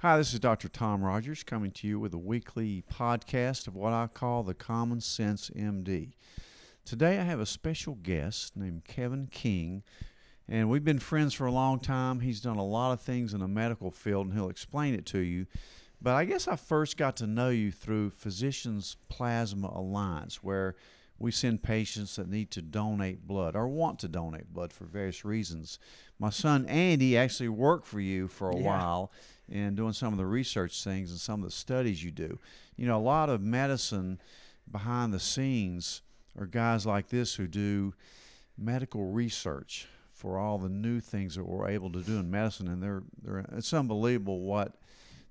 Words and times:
Hi, 0.00 0.16
this 0.16 0.32
is 0.32 0.38
Dr. 0.38 0.68
Tom 0.68 1.02
Rogers 1.02 1.42
coming 1.42 1.72
to 1.72 1.88
you 1.88 1.98
with 1.98 2.14
a 2.14 2.18
weekly 2.18 2.84
podcast 2.92 3.66
of 3.66 3.74
what 3.74 3.92
I 3.92 4.06
call 4.06 4.44
the 4.44 4.54
Common 4.54 5.00
Sense 5.00 5.50
MD. 5.50 6.12
Today 6.84 7.18
I 7.18 7.24
have 7.24 7.40
a 7.40 7.46
special 7.46 7.96
guest 7.96 8.56
named 8.56 8.84
Kevin 8.84 9.26
King, 9.26 9.82
and 10.48 10.70
we've 10.70 10.84
been 10.84 11.00
friends 11.00 11.34
for 11.34 11.46
a 11.46 11.52
long 11.52 11.80
time. 11.80 12.20
He's 12.20 12.40
done 12.40 12.58
a 12.58 12.64
lot 12.64 12.92
of 12.92 13.00
things 13.00 13.34
in 13.34 13.40
the 13.40 13.48
medical 13.48 13.90
field, 13.90 14.26
and 14.26 14.34
he'll 14.36 14.48
explain 14.48 14.94
it 14.94 15.04
to 15.06 15.18
you. 15.18 15.46
But 16.00 16.14
I 16.14 16.24
guess 16.26 16.46
I 16.46 16.54
first 16.54 16.96
got 16.96 17.16
to 17.16 17.26
know 17.26 17.48
you 17.48 17.72
through 17.72 18.10
Physicians 18.10 18.96
Plasma 19.08 19.72
Alliance, 19.74 20.44
where 20.44 20.76
we 21.18 21.32
send 21.32 21.64
patients 21.64 22.14
that 22.14 22.28
need 22.30 22.52
to 22.52 22.62
donate 22.62 23.26
blood 23.26 23.56
or 23.56 23.66
want 23.66 23.98
to 23.98 24.06
donate 24.08 24.54
blood 24.54 24.72
for 24.72 24.84
various 24.84 25.24
reasons. 25.24 25.80
My 26.20 26.30
son 26.30 26.66
Andy 26.66 27.18
actually 27.18 27.48
worked 27.48 27.88
for 27.88 27.98
you 27.98 28.28
for 28.28 28.50
a 28.50 28.56
Yeah. 28.56 28.62
while 28.62 29.12
and 29.50 29.76
doing 29.76 29.92
some 29.92 30.12
of 30.12 30.18
the 30.18 30.26
research 30.26 30.82
things 30.82 31.10
and 31.10 31.20
some 31.20 31.40
of 31.40 31.46
the 31.46 31.54
studies 31.54 32.02
you 32.02 32.10
do. 32.10 32.38
You 32.76 32.86
know, 32.86 32.98
a 32.98 33.00
lot 33.00 33.30
of 33.30 33.40
medicine 33.40 34.20
behind 34.70 35.12
the 35.12 35.20
scenes 35.20 36.02
are 36.38 36.46
guys 36.46 36.86
like 36.86 37.08
this 37.08 37.34
who 37.34 37.46
do 37.46 37.94
medical 38.56 39.04
research 39.04 39.88
for 40.12 40.38
all 40.38 40.58
the 40.58 40.68
new 40.68 41.00
things 41.00 41.36
that 41.36 41.44
we're 41.44 41.68
able 41.68 41.90
to 41.92 42.02
do 42.02 42.18
in 42.18 42.30
medicine 42.30 42.66
and 42.66 42.82
they're 42.82 43.04
they're 43.22 43.46
it's 43.52 43.72
unbelievable 43.72 44.40
what 44.40 44.74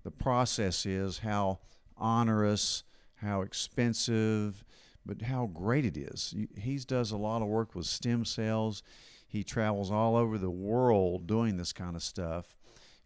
the 0.03 0.11
process 0.11 0.85
is, 0.85 1.19
how 1.19 1.59
onerous, 1.97 2.83
how 3.15 3.41
expensive, 3.41 4.63
but 5.05 5.23
how 5.23 5.47
great 5.47 5.85
it 5.85 5.97
is. 5.97 6.33
He 6.57 6.77
does 6.77 7.11
a 7.11 7.17
lot 7.17 7.41
of 7.41 7.49
work 7.49 7.75
with 7.75 7.85
stem 7.85 8.23
cells. 8.23 8.83
He 9.27 9.43
travels 9.43 9.91
all 9.91 10.15
over 10.15 10.37
the 10.37 10.49
world 10.49 11.27
doing 11.27 11.57
this 11.57 11.73
kind 11.73 11.95
of 11.95 12.03
stuff. 12.03 12.56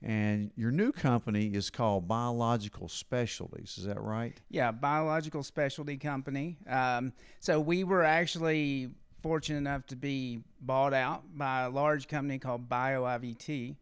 And 0.03 0.51
your 0.55 0.71
new 0.71 0.91
company 0.91 1.47
is 1.47 1.69
called 1.69 2.07
Biological 2.07 2.89
Specialties. 2.89 3.77
Is 3.77 3.85
that 3.85 4.01
right? 4.01 4.39
Yeah, 4.49 4.71
biological 4.71 5.43
specialty 5.43 5.97
company. 5.97 6.57
Um, 6.67 7.13
so 7.39 7.59
we 7.59 7.83
were 7.83 8.03
actually 8.03 8.89
fortunate 9.21 9.59
enough 9.59 9.85
to 9.87 9.95
be 9.95 10.41
bought 10.59 10.95
out 10.95 11.23
by 11.37 11.63
a 11.63 11.69
large 11.69 12.07
company 12.07 12.39
called 12.39 12.67
BioIVT. 12.67 13.75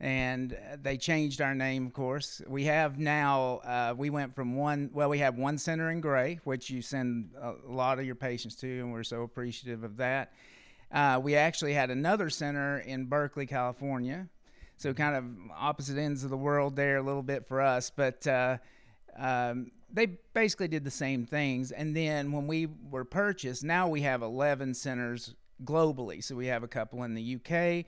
And 0.00 0.58
they 0.82 0.98
changed 0.98 1.40
our 1.40 1.54
name, 1.54 1.86
of 1.86 1.94
course. 1.94 2.42
We 2.46 2.64
have 2.64 2.98
now, 2.98 3.60
uh, 3.64 3.94
we 3.96 4.10
went 4.10 4.34
from 4.34 4.56
one, 4.56 4.90
well, 4.92 5.08
we 5.08 5.20
have 5.20 5.38
one 5.38 5.56
center 5.56 5.90
in 5.90 6.02
Gray, 6.02 6.40
which 6.44 6.68
you 6.68 6.82
send 6.82 7.30
a 7.40 7.54
lot 7.66 7.98
of 7.98 8.04
your 8.04 8.16
patients 8.16 8.56
to, 8.56 8.66
and 8.66 8.92
we're 8.92 9.04
so 9.04 9.22
appreciative 9.22 9.82
of 9.82 9.96
that. 9.96 10.32
Uh, 10.92 11.20
we 11.22 11.36
actually 11.36 11.72
had 11.72 11.90
another 11.90 12.28
center 12.28 12.80
in 12.80 13.06
Berkeley, 13.06 13.46
California. 13.46 14.28
So, 14.76 14.92
kind 14.92 15.16
of 15.16 15.24
opposite 15.56 15.98
ends 15.98 16.24
of 16.24 16.30
the 16.30 16.36
world 16.36 16.76
there 16.76 16.96
a 16.96 17.02
little 17.02 17.22
bit 17.22 17.46
for 17.46 17.60
us. 17.60 17.90
But 17.94 18.26
uh, 18.26 18.58
um, 19.16 19.70
they 19.92 20.06
basically 20.06 20.68
did 20.68 20.84
the 20.84 20.90
same 20.90 21.26
things. 21.26 21.70
And 21.70 21.96
then 21.96 22.32
when 22.32 22.46
we 22.46 22.68
were 22.90 23.04
purchased, 23.04 23.64
now 23.64 23.88
we 23.88 24.02
have 24.02 24.22
11 24.22 24.74
centers 24.74 25.34
globally. 25.64 26.22
So 26.22 26.34
we 26.34 26.46
have 26.46 26.62
a 26.62 26.68
couple 26.68 27.02
in 27.04 27.14
the 27.14 27.36
UK 27.36 27.86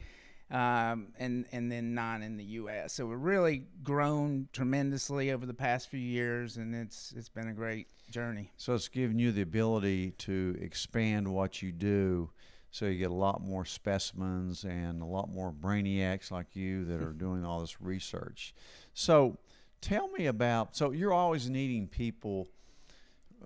um, 0.51 1.09
and 1.19 1.45
and 1.51 1.71
then 1.71 1.95
nine 1.95 2.23
in 2.23 2.37
the 2.37 2.45
U.S. 2.45 2.93
So 2.93 3.07
we've 3.07 3.19
really 3.19 3.65
grown 3.83 4.49
tremendously 4.53 5.33
over 5.33 5.45
the 5.45 5.55
past 5.55 5.91
few 5.91 6.01
years, 6.01 6.57
and 6.57 6.75
it's 6.75 7.13
it's 7.17 7.29
been 7.29 7.49
a 7.49 7.53
great 7.53 7.89
journey. 8.11 8.53
So 8.57 8.75
it's 8.75 8.89
given 8.89 9.19
you 9.19 9.33
the 9.33 9.43
ability 9.43 10.13
to 10.19 10.57
expand 10.61 11.27
what 11.29 11.63
you 11.63 11.73
do. 11.73 12.31
So 12.77 12.85
you 12.85 12.99
get 12.99 13.11
a 13.11 13.15
lot 13.15 13.41
more 13.41 13.65
specimens 13.65 14.65
and 14.65 15.01
a 15.01 15.07
lot 15.07 15.31
more 15.31 15.51
brainiacs 15.51 16.31
like 16.31 16.55
you 16.55 16.85
that 16.85 17.01
are 17.01 17.13
doing 17.19 17.43
all 17.43 17.61
this 17.61 17.81
research. 17.81 18.55
So 18.93 19.39
tell 19.81 20.09
me 20.09 20.27
about 20.27 20.77
so 20.77 20.91
you're 20.91 21.15
always 21.15 21.49
needing 21.49 21.89
people 21.89 22.49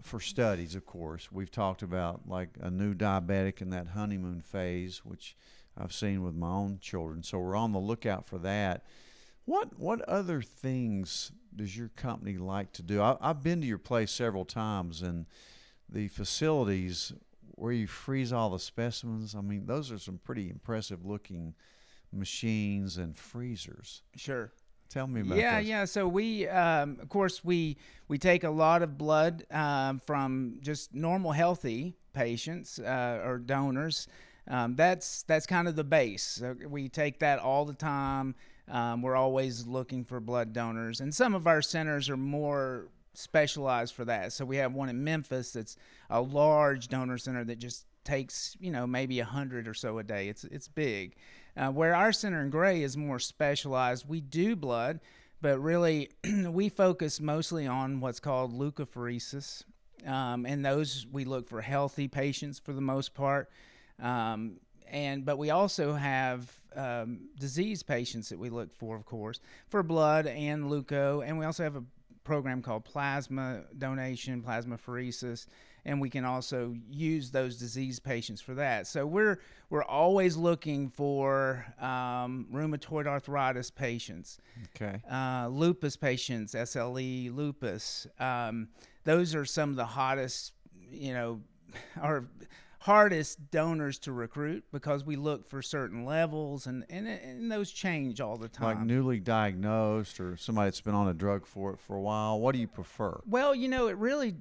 for 0.03 0.19
studies 0.19 0.75
of 0.75 0.85
course. 0.85 1.31
We've 1.31 1.51
talked 1.51 1.83
about 1.83 2.29
like 2.29 2.49
a 2.61 2.73
new 2.73 2.93
diabetic 2.93 3.63
in 3.63 3.71
that 3.71 3.87
honeymoon 3.87 4.41
phase 4.41 5.05
which 5.05 5.37
i've 5.79 5.93
seen 5.93 6.25
with 6.25 6.35
my 6.35 6.51
own 6.51 6.79
children. 6.81 7.23
So 7.23 7.39
we're 7.39 7.55
on 7.55 7.71
the 7.71 7.79
lookout 7.79 8.27
for 8.27 8.39
that. 8.39 8.85
What 9.45 9.79
what 9.79 10.01
other 10.09 10.43
things 10.43 11.31
does 11.55 11.77
your 11.77 11.91
company 11.91 12.37
like 12.37 12.73
to 12.73 12.83
do? 12.83 13.01
I, 13.01 13.17
i've 13.21 13.45
been 13.45 13.61
to 13.61 13.67
your 13.69 13.79
place 13.79 14.11
several 14.11 14.45
times 14.45 15.03
and 15.03 15.27
the 15.89 16.09
facilities 16.09 17.13
where 17.61 17.73
you 17.73 17.87
freeze 17.87 18.33
all 18.33 18.51
the 18.51 18.59
specimens 18.59 19.35
i 19.35 19.41
mean 19.41 19.67
those 19.67 19.91
are 19.93 19.99
some 19.99 20.19
pretty 20.25 20.49
impressive 20.51 21.05
looking 21.05 21.55
machines 22.13 22.97
and 22.99 23.17
freezers 23.17 24.03
Sure. 24.17 24.53
Tell 24.89 25.07
me 25.07 25.21
about 25.21 25.37
that. 25.37 25.41
yeah 25.41 25.59
those. 25.61 25.69
yeah 25.69 25.85
so 25.85 26.09
we 26.09 26.49
um, 26.49 26.99
of 27.01 27.09
course 27.09 27.45
we 27.45 27.77
we 28.09 28.19
take 28.19 28.43
a 28.43 28.51
lot 28.51 28.83
of 28.83 28.99
blood 28.99 29.45
um, 29.53 30.01
from 30.01 30.57
just 30.61 30.93
normal 30.93 31.31
healthy 31.31 31.95
patients 32.13 32.81
uh, 32.81 33.23
or 33.25 33.39
donors 33.39 34.09
um, 34.49 34.75
that's 34.75 35.23
that's 35.25 35.47
kind 35.47 35.69
of 35.69 35.77
the 35.77 35.85
base 35.85 36.25
so 36.25 36.57
we 36.69 36.89
take 36.89 37.21
that 37.21 37.39
all 37.39 37.65
the 37.65 37.73
time 37.75 38.35
um, 38.69 39.01
we're 39.03 39.15
always 39.15 39.65
looking 39.67 40.05
for 40.05 40.19
blood 40.19 40.53
donors 40.53 41.01
and 41.01 41.15
some 41.15 41.35
of 41.35 41.47
our 41.47 41.63
centers 41.63 42.11
are 42.11 42.17
more 42.17 42.89
specialized 43.15 43.95
for 43.95 44.05
that 44.05 44.33
so 44.33 44.45
we 44.45 44.57
have 44.57 44.73
one 44.73 44.89
in 44.89 45.03
memphis 45.03 45.53
that's 45.53 45.77
a 46.11 46.21
large 46.21 46.89
donor 46.89 47.19
center 47.19 47.45
that 47.45 47.59
just 47.59 47.87
takes 48.05 48.57
you 48.61 48.71
know 48.71 48.87
maybe 48.87 49.21
a 49.21 49.25
hundred 49.25 49.69
or 49.69 49.75
so 49.75 49.99
a 49.99 50.03
day 50.03 50.29
it's 50.29 50.45
it's 50.45 50.69
big 50.69 51.17
uh, 51.57 51.71
where 51.71 51.95
our 51.95 52.13
center 52.13 52.41
in 52.41 52.51
Gray 52.51 52.83
is 52.83 52.97
more 52.97 53.19
specialized, 53.19 54.09
we 54.09 54.21
do 54.21 54.55
blood, 54.57 55.01
but 55.41 55.59
really 55.59 56.11
we 56.47 56.69
focus 56.69 57.21
mostly 57.21 57.67
on 57.67 58.01
what's 58.01 58.21
called 58.21 58.53
leukapheresis. 58.53 59.65
Um, 60.07 60.47
and 60.47 60.65
those 60.65 61.07
we 61.13 61.25
look 61.25 61.49
for 61.49 61.61
healthy 61.61 62.09
patients 62.09 62.59
for 62.59 62.73
the 62.73 62.81
most 62.81 63.15
part. 63.15 63.51
Um, 64.01 64.59
and 64.89 65.25
but 65.25 65.37
we 65.37 65.51
also 65.51 65.93
have 65.93 66.51
um, 66.75 67.29
disease 67.39 67.83
patients 67.83 68.31
that 68.31 68.39
we 68.39 68.49
look 68.49 68.73
for, 68.73 68.97
of 68.97 69.05
course, 69.05 69.41
for 69.69 69.83
blood 69.83 70.27
and 70.27 70.65
leuko. 70.65 71.25
And 71.27 71.39
we 71.39 71.45
also 71.45 71.63
have 71.65 71.77
a 71.77 71.85
program 72.25 72.63
called 72.63 72.85
plasma 72.85 73.63
donation, 73.79 74.43
plasmapheresis 74.43 75.47
and 75.85 76.01
we 76.01 76.11
can 76.11 76.25
also 76.25 76.75
use 76.91 77.31
those 77.31 77.57
disease 77.57 77.99
patients 77.99 78.41
for 78.41 78.55
that. 78.55 78.87
So 78.87 79.07
we're 79.07 79.39
we're 79.69 79.85
always 79.85 80.37
looking 80.37 80.91
for 80.91 81.65
um, 81.81 82.47
rheumatoid 82.53 83.07
arthritis 83.07 83.71
patients, 83.71 84.39
okay 84.77 85.01
uh, 85.11 85.49
lupus 85.49 85.97
patients, 85.97 86.55
SLE, 86.55 87.35
lupus. 87.35 88.07
Um, 88.19 88.69
those 89.05 89.35
are 89.35 89.45
some 89.45 89.71
of 89.71 89.77
the 89.77 89.87
hottest, 89.87 90.53
you 90.91 91.15
know, 91.15 91.41
or 92.03 92.29
hardest 92.81 93.51
donors 93.51 93.99
to 93.99 94.11
recruit 94.11 94.65
because 94.73 95.05
we 95.05 95.15
look 95.15 95.47
for 95.47 95.61
certain 95.61 96.05
levels 96.07 96.67
and, 96.67 96.85
and, 96.89 97.07
and 97.07 97.53
those 97.53 97.71
change 97.71 98.23
all 98.23 98.39
the 98.39 98.49
time. 98.49 98.79
like 98.79 98.87
newly 98.87 99.21
diagnosed 99.21 100.19
or 100.19 100.35
somebody 100.39 100.67
that's 100.67 100.81
been 100.81 100.95
on 100.95 101.07
a 101.07 101.13
drug 101.13 101.45
for 101.47 101.73
it 101.75 101.79
for 101.79 101.95
a 101.95 102.01
while 102.01 102.41
what 102.41 102.53
do 102.53 102.59
you 102.59 102.67
prefer 102.67 103.21
Well, 103.27 103.55
you 103.55 103.69
know, 103.69 103.89
it 103.89 103.99
really, 103.99 104.35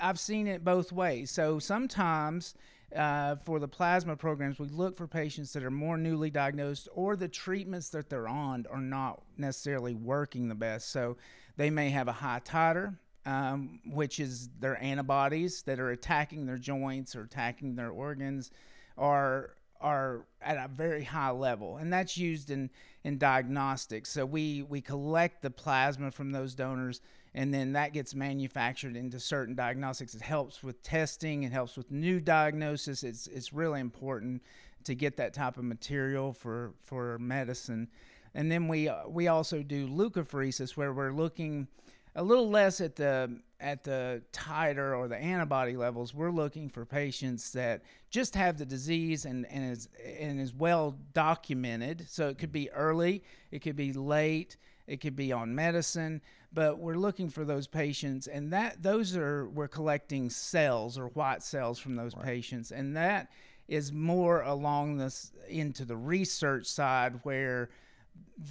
I've 0.00 0.18
seen 0.18 0.46
it 0.46 0.64
both 0.64 0.90
ways. 0.90 1.30
So 1.30 1.58
sometimes 1.58 2.54
uh, 2.96 3.36
for 3.36 3.58
the 3.58 3.68
plasma 3.68 4.16
programs, 4.16 4.58
we 4.58 4.68
look 4.68 4.96
for 4.96 5.06
patients 5.06 5.52
that 5.52 5.62
are 5.62 5.70
more 5.70 5.98
newly 5.98 6.30
diagnosed 6.30 6.88
or 6.94 7.14
the 7.14 7.28
treatments 7.28 7.90
that 7.90 8.08
they're 8.08 8.28
on 8.28 8.64
are 8.70 8.80
not 8.80 9.22
necessarily 9.36 9.94
working 9.94 10.48
the 10.48 10.54
best. 10.54 10.90
So 10.90 11.18
they 11.58 11.68
may 11.68 11.90
have 11.90 12.08
a 12.08 12.12
high 12.12 12.40
titer. 12.42 12.96
Um, 13.26 13.80
which 13.84 14.20
is 14.20 14.48
their 14.58 14.82
antibodies 14.82 15.62
that 15.64 15.78
are 15.78 15.90
attacking 15.90 16.46
their 16.46 16.56
joints 16.56 17.14
or 17.14 17.22
attacking 17.22 17.76
their 17.76 17.90
organs, 17.90 18.50
are 18.96 19.50
are 19.80 20.26
at 20.40 20.56
a 20.56 20.68
very 20.68 21.04
high 21.04 21.30
level, 21.30 21.76
and 21.76 21.92
that's 21.92 22.16
used 22.16 22.50
in 22.50 22.70
in 23.04 23.18
diagnostics. 23.18 24.10
So 24.10 24.24
we 24.24 24.62
we 24.62 24.80
collect 24.80 25.42
the 25.42 25.50
plasma 25.50 26.10
from 26.10 26.30
those 26.30 26.54
donors, 26.54 27.00
and 27.34 27.52
then 27.52 27.72
that 27.72 27.92
gets 27.92 28.14
manufactured 28.14 28.96
into 28.96 29.20
certain 29.20 29.54
diagnostics. 29.54 30.14
It 30.14 30.22
helps 30.22 30.62
with 30.62 30.82
testing. 30.82 31.42
It 31.42 31.52
helps 31.52 31.76
with 31.76 31.90
new 31.90 32.20
diagnosis. 32.20 33.02
It's 33.02 33.26
it's 33.26 33.52
really 33.52 33.80
important 33.80 34.42
to 34.84 34.94
get 34.94 35.16
that 35.18 35.34
type 35.34 35.58
of 35.58 35.64
material 35.64 36.32
for 36.32 36.72
for 36.80 37.18
medicine. 37.18 37.88
And 38.34 38.50
then 38.50 38.68
we 38.68 38.90
we 39.06 39.28
also 39.28 39.62
do 39.62 39.86
leukapheresis, 39.86 40.76
where 40.76 40.92
we're 40.92 41.12
looking 41.12 41.68
a 42.14 42.22
little 42.22 42.48
less 42.48 42.80
at 42.80 42.96
the 42.96 43.38
at 43.60 43.82
the 43.82 44.22
titer 44.32 44.96
or 44.96 45.08
the 45.08 45.16
antibody 45.16 45.76
levels. 45.76 46.14
We're 46.14 46.30
looking 46.30 46.68
for 46.68 46.84
patients 46.84 47.52
that 47.52 47.82
just 48.10 48.36
have 48.36 48.56
the 48.56 48.64
disease 48.64 49.24
and, 49.24 49.46
and 49.46 49.72
is 49.72 49.88
and 50.20 50.40
is 50.40 50.54
well 50.54 50.96
documented. 51.12 52.06
So 52.08 52.28
it 52.28 52.38
could 52.38 52.52
be 52.52 52.70
early, 52.70 53.22
it 53.50 53.60
could 53.60 53.76
be 53.76 53.92
late, 53.92 54.56
it 54.86 55.00
could 55.00 55.16
be 55.16 55.32
on 55.32 55.54
medicine, 55.54 56.22
but 56.52 56.78
we're 56.78 56.94
looking 56.94 57.28
for 57.28 57.44
those 57.44 57.66
patients 57.66 58.26
and 58.26 58.52
that 58.52 58.82
those 58.82 59.16
are 59.16 59.48
we're 59.48 59.68
collecting 59.68 60.30
cells 60.30 60.98
or 60.98 61.08
white 61.08 61.42
cells 61.42 61.78
from 61.78 61.96
those 61.96 62.14
patients 62.14 62.70
and 62.70 62.96
that 62.96 63.30
is 63.68 63.92
more 63.92 64.40
along 64.42 64.96
this 64.96 65.32
into 65.48 65.84
the 65.84 65.96
research 65.96 66.66
side 66.66 67.20
where 67.22 67.68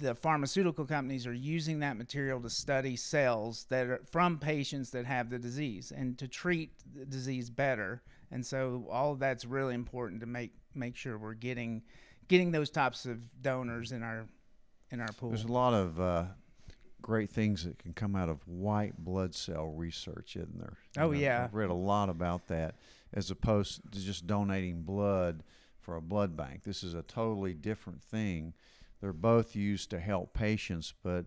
the 0.00 0.14
pharmaceutical 0.14 0.84
companies 0.84 1.26
are 1.26 1.32
using 1.32 1.80
that 1.80 1.96
material 1.96 2.40
to 2.40 2.50
study 2.50 2.96
cells 2.96 3.66
that 3.70 3.86
are 3.86 4.00
from 4.10 4.38
patients 4.38 4.90
that 4.90 5.06
have 5.06 5.30
the 5.30 5.38
disease 5.38 5.92
and 5.94 6.18
to 6.18 6.28
treat 6.28 6.72
the 6.94 7.06
disease 7.06 7.48
better. 7.48 8.02
And 8.30 8.44
so 8.44 8.86
all 8.90 9.12
of 9.12 9.18
that's 9.18 9.44
really 9.44 9.74
important 9.74 10.20
to 10.20 10.26
make 10.26 10.52
make 10.74 10.96
sure 10.96 11.16
we're 11.16 11.34
getting 11.34 11.82
getting 12.28 12.52
those 12.52 12.70
types 12.70 13.06
of 13.06 13.42
donors 13.42 13.92
in 13.92 14.02
our 14.02 14.26
in 14.90 15.00
our 15.00 15.12
pool. 15.12 15.30
There's 15.30 15.44
a 15.44 15.48
lot 15.48 15.74
of 15.74 16.00
uh, 16.00 16.24
great 17.00 17.30
things 17.30 17.64
that 17.64 17.78
can 17.78 17.92
come 17.92 18.14
out 18.14 18.28
of 18.28 18.46
white 18.46 18.96
blood 18.98 19.34
cell 19.34 19.66
research, 19.66 20.36
isn't 20.36 20.58
there? 20.58 20.78
You 20.96 21.02
Oh, 21.02 21.10
yeah. 21.12 21.44
I've 21.44 21.54
read 21.54 21.70
a 21.70 21.74
lot 21.74 22.08
about 22.08 22.48
that, 22.48 22.76
as 23.12 23.30
opposed 23.30 23.80
to 23.92 24.00
just 24.00 24.26
donating 24.26 24.82
blood 24.82 25.42
for 25.80 25.96
a 25.96 26.02
blood 26.02 26.36
bank. 26.36 26.64
This 26.64 26.82
is 26.82 26.94
a 26.94 27.02
totally 27.02 27.54
different 27.54 28.02
thing. 28.02 28.54
They're 29.00 29.12
both 29.12 29.54
used 29.54 29.90
to 29.90 30.00
help 30.00 30.34
patients, 30.34 30.92
but 31.02 31.26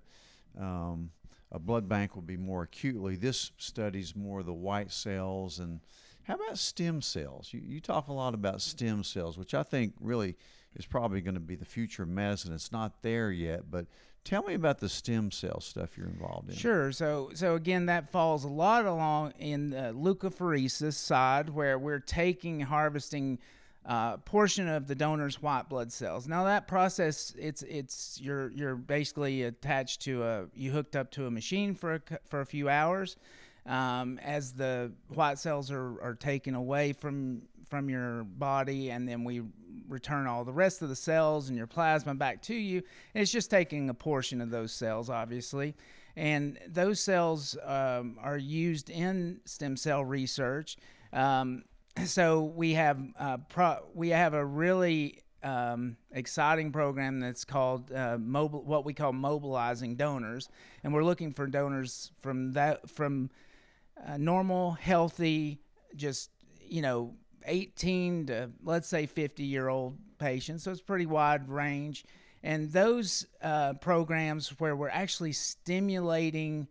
um, 0.60 1.12
a 1.52 1.60
blood 1.60 1.88
bank 1.88 2.16
will 2.16 2.22
be 2.22 2.38
more 2.38 2.64
acutely. 2.64 3.16
This 3.16 3.52
studies 3.58 4.16
more 4.16 4.44
the 4.44 4.54
white 4.54 4.92
cells 4.92 5.60
and 5.60 5.82
how 6.24 6.36
about 6.36 6.58
stem 6.58 7.02
cells? 7.02 7.50
You, 7.52 7.62
you 7.66 7.80
talk 7.80 8.08
a 8.08 8.14
lot 8.14 8.34
about 8.34 8.62
stem 8.62 9.04
cells, 9.04 9.38
which 9.38 9.54
I 9.54 9.64
think 9.64 9.94
really 10.00 10.36
is 10.76 10.86
probably 10.86 11.22
going 11.22 11.34
to 11.34 11.42
be 11.42 11.56
the 11.56 11.66
future 11.66 12.04
of 12.04 12.10
medicine. 12.10 12.54
It's 12.54 12.72
not 12.72 13.02
there 13.02 13.32
yet, 13.32 13.72
but 13.72 13.88
tell 14.24 14.44
me 14.44 14.54
about 14.54 14.80
the 14.80 14.88
stem 14.88 15.32
cell 15.32 15.60
stuff 15.60 15.98
you're 15.98 16.08
involved 16.08 16.50
in. 16.50 16.56
Sure. 16.56 16.92
So, 16.92 17.32
so 17.34 17.56
again, 17.56 17.88
that 17.88 18.12
falls 18.12 18.44
a 18.44 18.50
lot 18.50 18.86
along 18.86 19.34
in 19.40 19.72
the 19.72 19.94
leukapheresis 19.94 20.94
side, 20.94 21.50
where 21.50 21.80
we're 21.80 22.00
taking, 22.00 22.62
harvesting 22.62 23.40
uh, 23.86 24.18
portion 24.18 24.68
of 24.68 24.88
the 24.88 24.96
donor's 24.96 25.42
white 25.42 25.70
blood 25.70 25.92
cells. 25.92 26.28
Now, 26.28 26.46
that 26.46 26.68
process, 26.68 27.34
it's 27.38 27.64
it's 27.64 28.20
you're 28.22 28.52
you're 28.52 28.76
basically 28.76 29.44
attached 29.44 30.02
to 30.02 30.24
a 30.24 30.46
you 30.54 30.72
hooked 30.72 30.96
up 30.96 31.12
to 31.12 31.26
a 31.26 31.32
machine 31.32 31.76
for 31.76 31.96
a, 31.96 32.02
for 32.26 32.42
a 32.42 32.46
few 32.46 32.70
hours. 32.70 33.18
Um, 33.66 34.18
as 34.24 34.54
the 34.54 34.92
white 35.14 35.38
cells 35.38 35.70
are, 35.72 36.02
are 36.02 36.16
taken 36.16 36.56
away 36.56 36.94
from 36.94 37.44
from 37.70 37.90
your 37.90 38.24
body, 38.24 38.92
and 38.92 39.08
then 39.08 39.24
we 39.24 39.42
return 39.88 40.26
all 40.28 40.44
the 40.44 40.54
rest 40.54 40.82
of 40.82 40.90
the 40.90 40.96
cells 40.96 41.50
and 41.50 41.58
your 41.58 41.68
plasma 41.68 42.16
back 42.16 42.42
to 42.44 42.56
you. 42.56 42.82
And 43.14 43.22
it's 43.22 43.32
just 43.32 43.50
taking 43.50 43.90
a 43.90 43.94
portion 43.94 44.42
of 44.42 44.50
those 44.50 44.72
cells, 44.72 45.10
obviously 45.10 45.76
and 46.16 46.60
those 46.68 47.00
cells 47.00 47.58
um, 47.64 48.18
are 48.22 48.38
used 48.38 48.90
in 48.90 49.40
stem 49.46 49.78
cell 49.78 50.04
research. 50.04 50.78
Um, 51.14 51.64
so 52.06 52.44
we 52.44 52.74
have 52.74 53.00
uh, 53.20 53.38
pro- 53.50 53.84
we 53.94 54.10
have 54.10 54.34
a 54.34 54.46
really 54.46 55.22
um, 55.44 55.98
exciting 56.12 56.72
program 56.72 57.20
that's 57.20 57.46
called 57.46 57.92
uh, 57.92 58.18
mobile, 58.20 58.64
what 58.64 58.86
we 58.86 58.94
call 58.94 59.14
mobilizing 59.14 59.96
donors, 59.96 60.50
and 60.84 60.94
we're 60.94 61.04
looking 61.04 61.32
for 61.32 61.48
donors 61.48 62.12
from 62.22 62.54
that 62.54 62.90
from 62.90 63.30
uh, 64.08 64.18
normal, 64.18 64.72
healthy, 64.72 65.60
just 65.96 66.30
you 66.68 66.82
know, 66.82 67.14
18 67.46 68.28
to 68.28 68.52
let's 68.64 68.88
say 68.88 69.06
50 69.06 69.44
year 69.44 69.68
old 69.68 69.98
patients. 70.18 70.64
So 70.64 70.72
it's 70.72 70.82
pretty 70.82 71.06
wide 71.06 71.50
range. 71.50 72.06
And 72.44 72.72
those 72.72 73.28
uh, 73.42 73.74
programs 73.74 74.50
where 74.60 74.76
we're 74.76 74.90
actually 74.90 75.34
stimulating 75.34 76.68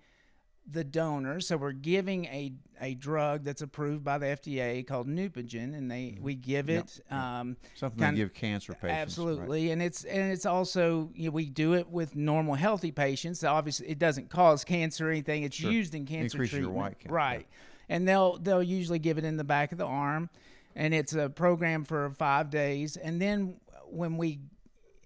the 0.70 0.84
donor, 0.84 1.40
so 1.40 1.56
we're 1.56 1.72
giving 1.72 2.26
a, 2.26 2.52
a 2.80 2.94
drug 2.94 3.42
that's 3.44 3.62
approved 3.62 4.04
by 4.04 4.18
the 4.18 4.26
FDA 4.26 4.86
called 4.86 5.08
Neupogen, 5.08 5.76
and 5.76 5.90
they 5.90 6.18
we 6.20 6.34
give 6.34 6.70
it. 6.70 7.00
yep. 7.10 7.18
Um, 7.20 7.56
Something 7.74 8.10
they 8.12 8.16
give 8.16 8.34
cancer 8.34 8.72
patients. 8.74 8.84
right? 8.84 8.90
Absolutely, 9.00 9.70
and 9.72 9.82
it's 9.82 10.04
and 10.04 10.30
it's 10.32 10.46
also 10.46 11.10
you 11.14 11.26
know, 11.26 11.30
we 11.32 11.46
do 11.50 11.74
it 11.74 11.88
with 11.88 12.14
normal 12.14 12.54
healthy 12.54 12.92
patients. 12.92 13.42
Obviously, 13.42 13.88
it 13.88 13.98
doesn't 13.98 14.30
cause 14.30 14.64
cancer 14.64 15.08
or 15.08 15.10
anything. 15.10 15.42
It's 15.42 15.56
Sure. 15.56 15.70
used 15.72 15.94
in 15.94 16.06
cancer 16.06 16.36
Increase 16.36 16.52
your 16.52 16.60
treatment, 16.62 16.76
white 16.76 16.98
count, 17.00 17.10
yeah. 17.10 17.14
right? 17.16 17.46
And 17.88 18.06
they'll 18.06 18.38
they'll 18.38 18.62
usually 18.62 19.00
give 19.00 19.18
it 19.18 19.24
in 19.24 19.36
the 19.36 19.44
back 19.44 19.72
of 19.72 19.78
the 19.78 19.86
arm, 19.86 20.30
and 20.76 20.94
it's 20.94 21.14
a 21.14 21.28
program 21.28 21.84
for 21.84 22.10
five 22.10 22.50
days. 22.50 22.96
And 22.96 23.20
then 23.20 23.56
when 23.88 24.16
we 24.16 24.38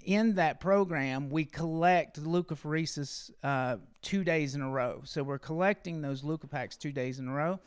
in 0.04 0.34
that 0.34 0.60
program, 0.60 1.30
we 1.30 1.44
collect 1.44 2.22
leukapheresis 2.22 3.30
uh, 3.42 3.76
two 4.02 4.24
days 4.24 4.54
in 4.54 4.62
a 4.62 4.70
row. 4.70 5.02
So 5.04 5.22
we're 5.22 5.38
collecting 5.38 6.02
those 6.02 6.22
leukopacks 6.22 6.78
two 6.78 6.92
days 6.92 7.18
in 7.18 7.28
a 7.28 7.32
row. 7.32 7.60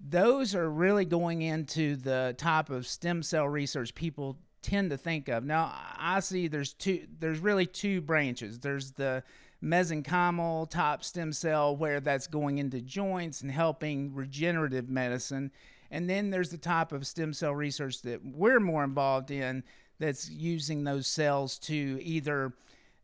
Those 0.00 0.54
are 0.54 0.68
really 0.68 1.04
going 1.04 1.42
into 1.42 1.96
the 1.96 2.34
type 2.36 2.70
of 2.70 2.86
stem 2.86 3.22
cell 3.22 3.48
research 3.48 3.94
people 3.94 4.36
tend 4.62 4.90
to 4.90 4.96
think 4.96 5.28
of. 5.28 5.44
Now, 5.44 5.72
I 5.96 6.20
see 6.20 6.48
there's 6.48 6.72
two. 6.72 7.06
There's 7.18 7.38
really 7.38 7.66
two 7.66 8.00
branches. 8.00 8.58
There's 8.58 8.92
the 8.92 9.22
mesenchymal 9.62 10.68
type 10.70 11.04
stem 11.04 11.32
cell 11.32 11.76
where 11.76 12.00
that's 12.00 12.26
going 12.26 12.58
into 12.58 12.80
joints 12.80 13.42
and 13.42 13.50
helping 13.50 14.12
regenerative 14.14 14.88
medicine. 14.88 15.52
And 15.90 16.08
then 16.08 16.30
there's 16.30 16.50
the 16.50 16.58
type 16.58 16.90
of 16.90 17.06
stem 17.06 17.32
cell 17.32 17.54
research 17.54 18.02
that 18.02 18.24
we're 18.24 18.60
more 18.60 18.82
involved 18.82 19.30
in 19.30 19.62
that's 20.02 20.28
using 20.28 20.84
those 20.84 21.06
cells 21.06 21.58
to 21.60 21.98
either 22.02 22.52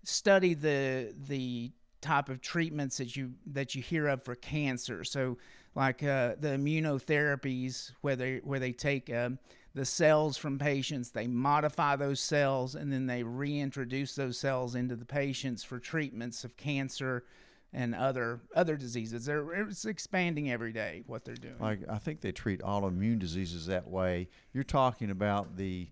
study 0.03 0.55
the 0.55 1.15
the 1.29 1.71
type 2.00 2.29
of 2.29 2.41
treatments 2.41 2.99
that 2.99 3.17
you 3.17 3.33
that 3.47 3.75
you 3.75 3.83
hear 3.83 4.09
of 4.09 4.23
for 4.25 4.35
cancer. 4.35 5.05
So 5.05 5.39
like 5.75 6.03
uh, 6.03 6.35
the 6.41 6.49
immunotherapies 6.49 7.93
where 8.00 8.17
they 8.17 8.39
where 8.39 8.59
they 8.59 8.73
take 8.73 9.12
um, 9.15 9.39
the 9.75 9.85
cells 9.85 10.37
from 10.37 10.59
patients, 10.59 11.11
they 11.11 11.27
modify 11.29 11.95
those 11.95 12.21
cells, 12.21 12.75
and 12.75 12.93
then 12.93 13.06
they 13.06 13.23
reintroduce 13.23 14.15
those 14.15 14.39
cells 14.39 14.75
into 14.75 14.97
the 14.97 15.05
patients 15.05 15.62
for 15.62 15.79
treatments 15.79 16.43
of 16.43 16.56
cancer 16.56 17.25
and 17.73 17.95
other 17.95 18.41
other 18.56 18.77
diseases. 18.77 19.27
They're, 19.27 19.69
it's 19.69 19.85
expanding 19.85 20.50
every 20.50 20.73
day 20.73 21.05
what 21.06 21.25
they're 21.25 21.35
doing. 21.35 21.59
Like 21.61 21.81
I 21.89 21.99
think 21.99 22.23
they 22.23 22.33
treat 22.33 22.61
autoimmune 22.61 23.19
diseases 23.19 23.67
that 23.67 23.89
way. 23.89 24.29
You're 24.53 24.65
talking 24.65 25.11
about 25.11 25.56
the 25.56 25.89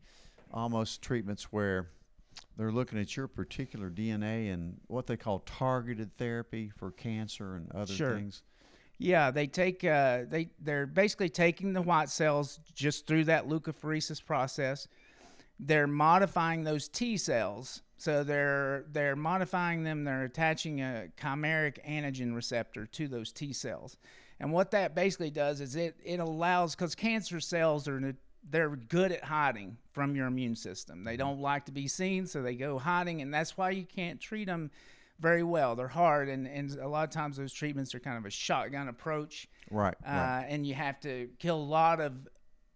almost 0.61 1.03
treatments 1.03 1.53
where 1.53 1.89
they're 2.57 2.73
looking 2.73 2.99
at 2.99 3.15
your 3.17 3.29
particular 3.29 3.91
DNA 3.91 4.53
and 4.53 4.79
what 4.87 5.07
they 5.07 5.17
call 5.17 5.41
targeted 5.41 6.17
therapy 6.17 6.71
for 6.75 6.91
cancer 6.91 7.55
and 7.55 7.71
other 7.73 7.93
Sure. 7.93 8.15
things. 8.15 8.43
Yeah, 8.99 9.31
they 9.31 9.47
take 9.47 9.85
uh, 9.85 10.23
they 10.27 10.49
they're 10.59 10.87
basically 10.87 11.29
taking 11.29 11.75
the 11.75 11.83
white 11.83 12.09
cells 12.09 12.59
just 12.75 13.07
through 13.07 13.25
that 13.25 13.47
leukapheresis 13.47 14.25
process. 14.25 14.89
They're 15.61 15.87
modifying 15.87 16.65
those 16.65 16.89
T 16.89 17.19
cells, 17.19 17.83
so 17.99 18.25
they're 18.25 18.87
they're 18.91 19.15
modifying 19.15 19.85
them. 19.85 20.05
They're 20.05 20.25
attaching 20.25 20.81
a 20.81 21.09
chimeric 21.19 21.85
antigen 21.87 22.35
receptor 22.35 22.87
to 22.87 23.07
those 23.07 23.33
T 23.33 23.53
cells, 23.53 23.99
and 24.41 24.51
what 24.51 24.71
that 24.71 24.95
basically 24.95 25.31
does 25.31 25.61
is 25.61 25.77
it 25.77 25.97
it 26.03 26.19
allows 26.19 26.75
because 26.75 26.95
cancer 26.95 27.39
cells 27.39 27.87
are 27.89 28.01
they're 28.49 28.71
good 28.71 29.13
at 29.13 29.25
hiding 29.25 29.77
from 29.93 30.15
your 30.15 30.27
immune 30.27 30.55
system. 30.57 31.05
They 31.05 31.17
don't 31.17 31.41
like 31.41 31.65
to 31.67 31.73
be 31.73 31.89
seen, 31.89 32.27
so 32.27 32.43
they 32.43 32.55
go 32.55 32.79
hiding, 32.79 33.23
and 33.23 33.33
that's 33.33 33.57
why 33.57 33.71
you 33.71 33.85
can't 33.85 34.21
treat 34.21 34.45
them 34.47 34.71
very 35.19 35.43
well. 35.43 35.75
They're 35.75 35.89
hard, 35.89 36.29
and, 36.29 36.47
and 36.47 36.71
a 36.79 36.87
lot 36.89 37.05
of 37.05 37.11
times 37.11 37.37
those 37.39 37.53
treatments 37.53 37.95
are 37.95 38.01
kind 38.01 38.19
of 38.19 38.25
a 38.27 38.31
shotgun 38.31 38.89
approach, 38.89 39.49
Right. 39.71 39.95
uh, 40.07 40.11
right. 40.11 40.47
and 40.49 40.67
you 40.67 40.75
have 40.75 41.01
to 41.01 41.29
kill 41.39 41.57
a 41.57 41.65
lot 41.65 42.01
of 42.01 42.29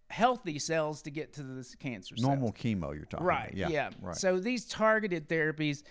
healthy 0.09 0.59
cells 0.59 1.01
to 1.03 1.11
get 1.11 1.33
to 1.33 1.43
this 1.43 1.73
cancer 1.75 2.17
cells. 2.17 2.27
Normal 2.27 2.51
chemo 2.51 2.93
you're 2.93 3.05
talking 3.05 3.25
Right. 3.25 3.53
about. 3.53 3.71
Yeah. 3.71 3.91
Right. 4.01 4.15
So 4.15 4.39
these 4.39 4.65
targeted 4.65 5.29
therapies, 5.29 5.83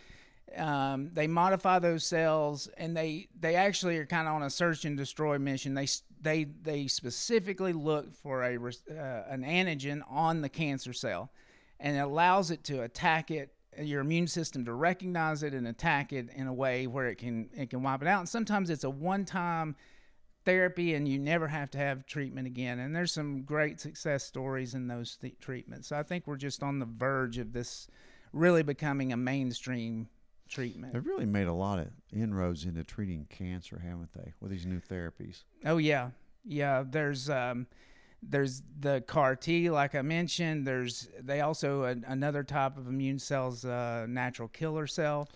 um, 0.56 1.10
they 1.12 1.26
modify 1.26 1.78
those 1.78 2.04
cells, 2.04 2.68
and 2.76 2.96
they 2.96 3.28
they 3.38 3.54
actually 3.54 3.96
are 3.98 4.06
kind 4.06 4.28
of 4.28 4.34
on 4.34 4.42
a 4.42 4.50
search 4.50 4.84
and 4.84 4.96
destroy 4.96 5.38
mission. 5.38 5.74
They 5.74 5.86
they 6.20 6.44
they 6.44 6.86
specifically 6.86 7.72
look 7.72 8.14
for 8.14 8.42
a 8.42 8.56
uh, 8.56 9.24
an 9.28 9.42
antigen 9.42 10.02
on 10.08 10.40
the 10.40 10.48
cancer 10.48 10.92
cell, 10.92 11.30
and 11.78 11.96
it 11.96 12.00
allows 12.00 12.50
it 12.50 12.64
to 12.64 12.82
attack 12.82 13.30
it. 13.30 13.54
Your 13.80 14.00
immune 14.00 14.26
system 14.26 14.64
to 14.64 14.72
recognize 14.72 15.44
it 15.44 15.54
and 15.54 15.68
attack 15.68 16.12
it 16.12 16.28
in 16.34 16.48
a 16.48 16.52
way 16.52 16.88
where 16.88 17.06
it 17.06 17.16
can 17.16 17.48
it 17.56 17.70
can 17.70 17.82
wipe 17.82 18.02
it 18.02 18.08
out. 18.08 18.18
And 18.18 18.28
sometimes 18.28 18.68
it's 18.68 18.84
a 18.84 18.90
one 18.90 19.24
time 19.24 19.76
therapy 20.44 20.94
and 20.94 21.06
you 21.06 21.18
never 21.18 21.48
have 21.48 21.70
to 21.70 21.78
have 21.78 22.06
treatment 22.06 22.46
again. 22.46 22.78
And 22.78 22.94
there's 22.94 23.12
some 23.12 23.42
great 23.42 23.78
success 23.78 24.24
stories 24.24 24.74
in 24.74 24.88
those 24.88 25.16
th- 25.16 25.38
treatments. 25.38 25.88
So 25.88 25.98
I 25.98 26.02
think 26.02 26.26
we're 26.26 26.36
just 26.36 26.62
on 26.62 26.78
the 26.78 26.86
verge 26.86 27.38
of 27.38 27.52
this 27.52 27.88
really 28.32 28.62
becoming 28.62 29.12
a 29.12 29.16
mainstream 29.16 30.08
treatment. 30.50 30.92
They've 30.92 31.06
really 31.06 31.26
made 31.26 31.46
a 31.46 31.52
lot 31.52 31.78
of 31.78 31.88
inroads 32.12 32.64
into 32.64 32.84
treating 32.84 33.26
cancer, 33.30 33.78
haven't 33.78 34.12
they, 34.12 34.32
with 34.40 34.50
these 34.50 34.66
new 34.66 34.80
therapies? 34.80 35.44
Oh 35.64 35.78
yeah, 35.78 36.10
yeah. 36.44 36.84
There's 36.86 37.30
um, 37.30 37.66
there's 38.22 38.62
the 38.78 39.02
CAR 39.06 39.36
T, 39.36 39.70
like 39.70 39.94
I 39.94 40.02
mentioned. 40.02 40.66
There's 40.66 41.08
they 41.18 41.40
also 41.40 41.84
a, 41.84 41.96
another 42.06 42.42
type 42.42 42.76
of 42.76 42.88
immune 42.88 43.18
cells, 43.18 43.64
uh, 43.64 44.06
natural 44.08 44.48
killer 44.48 44.86
cell. 44.86 45.28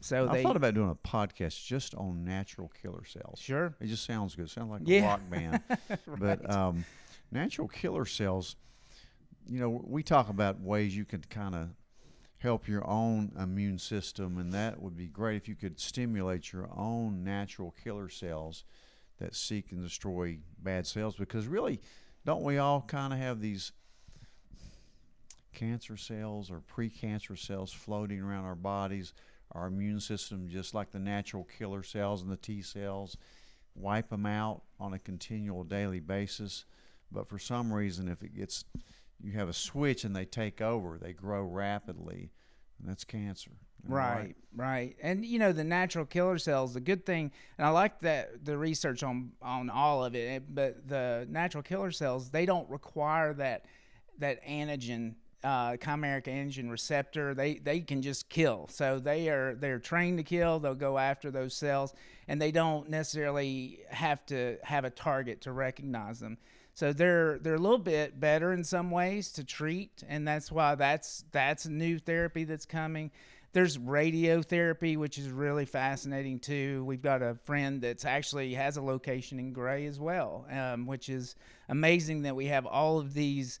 So 0.00 0.28
I 0.28 0.34
they 0.34 0.42
thought 0.42 0.56
about 0.56 0.74
doing 0.74 0.90
a 0.90 0.94
podcast 0.94 1.64
just 1.64 1.94
on 1.94 2.24
natural 2.24 2.70
killer 2.82 3.04
cells. 3.04 3.38
sure, 3.40 3.74
It 3.80 3.86
just 3.86 4.04
sounds 4.04 4.34
good. 4.34 4.48
Sounds 4.48 4.70
like 4.70 4.88
a 4.88 5.02
rock 5.02 5.20
band. 5.28 5.60
But 6.18 6.50
um, 6.52 6.84
natural 7.30 7.68
killer 7.68 8.06
cells, 8.06 8.56
you 9.46 9.60
know, 9.60 9.82
we 9.84 10.02
talk 10.02 10.30
about 10.30 10.60
ways 10.60 10.96
you 10.96 11.04
can 11.04 11.22
kind 11.28 11.54
of 11.54 11.68
help 12.40 12.66
your 12.66 12.86
own 12.86 13.32
immune 13.38 13.78
system, 13.78 14.38
and 14.38 14.52
that 14.52 14.80
would 14.80 14.96
be 14.96 15.06
great 15.06 15.36
if 15.36 15.48
you 15.48 15.54
could 15.54 15.78
stimulate 15.78 16.52
your 16.52 16.68
own 16.74 17.22
natural 17.22 17.74
killer 17.84 18.08
cells 18.08 18.64
that 19.18 19.34
seek 19.34 19.70
and 19.72 19.82
destroy 19.82 20.38
bad 20.58 20.86
cells. 20.86 21.16
Because 21.16 21.46
really, 21.46 21.80
don't 22.24 22.42
we 22.42 22.58
all 22.58 22.80
kind 22.80 23.12
of 23.12 23.18
have 23.18 23.40
these 23.40 23.72
cancer 25.52 25.96
cells 25.96 26.50
or 26.50 26.62
precancer 26.74 27.38
cells 27.38 27.72
floating 27.72 28.20
around 28.20 28.44
our 28.44 28.54
bodies? 28.54 29.12
Our 29.52 29.66
immune 29.66 30.00
system, 30.00 30.48
just 30.48 30.74
like 30.74 30.92
the 30.92 30.98
natural 30.98 31.46
killer 31.58 31.82
cells 31.82 32.22
and 32.22 32.30
the 32.30 32.36
T 32.36 32.62
cells, 32.62 33.16
wipe 33.74 34.08
them 34.08 34.24
out 34.24 34.62
on 34.78 34.94
a 34.94 34.98
continual 34.98 35.64
daily 35.64 36.00
basis. 36.00 36.64
But 37.12 37.28
for 37.28 37.38
some 37.38 37.72
reason, 37.72 38.08
if 38.08 38.22
it 38.22 38.34
gets 38.34 38.64
you 39.22 39.32
have 39.32 39.48
a 39.48 39.54
switch 39.54 40.04
and 40.04 40.14
they 40.14 40.24
take 40.24 40.60
over, 40.60 40.98
they 40.98 41.12
grow 41.12 41.42
rapidly, 41.42 42.30
and 42.78 42.88
that's 42.88 43.04
cancer. 43.04 43.52
Right, 43.88 44.16
right, 44.16 44.36
right, 44.54 44.96
And 45.02 45.24
you 45.24 45.38
know 45.38 45.52
the 45.52 45.64
natural 45.64 46.04
killer 46.04 46.38
cells. 46.38 46.74
The 46.74 46.80
good 46.80 47.06
thing, 47.06 47.32
and 47.56 47.66
I 47.66 47.70
like 47.70 48.00
that 48.00 48.44
the 48.44 48.56
research 48.58 49.02
on 49.02 49.32
on 49.40 49.70
all 49.70 50.04
of 50.04 50.14
it. 50.14 50.28
Eh, 50.28 50.38
but 50.48 50.86
the 50.86 51.26
natural 51.30 51.62
killer 51.62 51.90
cells, 51.90 52.30
they 52.30 52.46
don't 52.46 52.68
require 52.68 53.32
that 53.34 53.64
that 54.18 54.44
antigen, 54.44 55.14
uh, 55.42 55.72
chimeric 55.72 56.24
antigen 56.24 56.70
receptor. 56.70 57.34
They 57.34 57.54
they 57.54 57.80
can 57.80 58.02
just 58.02 58.28
kill. 58.28 58.68
So 58.70 58.98
they 58.98 59.28
are 59.28 59.54
they're 59.54 59.78
trained 59.78 60.18
to 60.18 60.24
kill. 60.24 60.60
They'll 60.60 60.74
go 60.74 60.98
after 60.98 61.30
those 61.30 61.54
cells, 61.54 61.94
and 62.28 62.40
they 62.40 62.50
don't 62.50 62.90
necessarily 62.90 63.80
have 63.88 64.26
to 64.26 64.58
have 64.62 64.84
a 64.84 64.90
target 64.90 65.40
to 65.42 65.52
recognize 65.52 66.20
them. 66.20 66.36
So 66.80 66.94
they're 66.94 67.38
they're 67.40 67.56
a 67.56 67.58
little 67.58 67.76
bit 67.76 68.18
better 68.18 68.54
in 68.54 68.64
some 68.64 68.90
ways 68.90 69.32
to 69.32 69.44
treat, 69.44 70.02
and 70.08 70.26
that's 70.26 70.50
why 70.50 70.76
that's 70.76 71.26
that's 71.30 71.66
new 71.66 71.98
therapy 71.98 72.44
that's 72.44 72.64
coming. 72.64 73.10
There's 73.52 73.76
radiotherapy, 73.76 74.96
which 74.96 75.18
is 75.18 75.28
really 75.28 75.66
fascinating 75.66 76.38
too. 76.38 76.82
We've 76.86 77.02
got 77.02 77.20
a 77.20 77.34
friend 77.44 77.82
that's 77.82 78.06
actually 78.06 78.54
has 78.54 78.78
a 78.78 78.82
location 78.82 79.38
in 79.38 79.52
Gray 79.52 79.84
as 79.84 80.00
well, 80.00 80.46
um, 80.50 80.86
which 80.86 81.10
is 81.10 81.34
amazing 81.68 82.22
that 82.22 82.34
we 82.34 82.46
have 82.46 82.64
all 82.64 82.98
of 82.98 83.12
these 83.12 83.58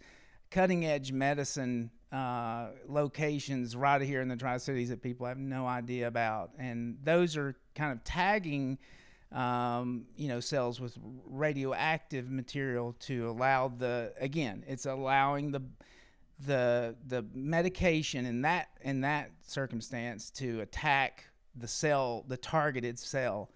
cutting 0.50 0.86
edge 0.86 1.12
medicine 1.12 1.90
uh, 2.10 2.68
locations 2.88 3.76
right 3.76 4.00
here 4.00 4.22
in 4.22 4.28
the 4.28 4.36
Tri 4.36 4.56
Cities 4.56 4.88
that 4.88 5.02
people 5.02 5.26
have 5.26 5.36
no 5.36 5.66
idea 5.66 6.08
about, 6.08 6.52
and 6.58 6.96
those 7.04 7.36
are 7.36 7.54
kind 7.74 7.92
of 7.92 8.02
tagging 8.02 8.78
um, 9.32 10.06
you 10.16 10.28
know, 10.28 10.40
cells 10.40 10.80
with 10.80 10.96
radioactive 11.26 12.30
material 12.30 12.94
to 13.00 13.28
allow 13.28 13.68
the 13.68 14.12
again, 14.18 14.64
it's 14.66 14.86
allowing 14.86 15.52
the 15.52 15.62
the 16.46 16.96
the 17.06 17.24
medication 17.34 18.26
in 18.26 18.42
that 18.42 18.68
in 18.82 19.02
that 19.02 19.30
circumstance 19.46 20.30
to 20.30 20.60
attack 20.60 21.26
the 21.54 21.68
cell, 21.68 22.24
the 22.28 22.36
targeted 22.36 22.98
cell, 22.98 23.50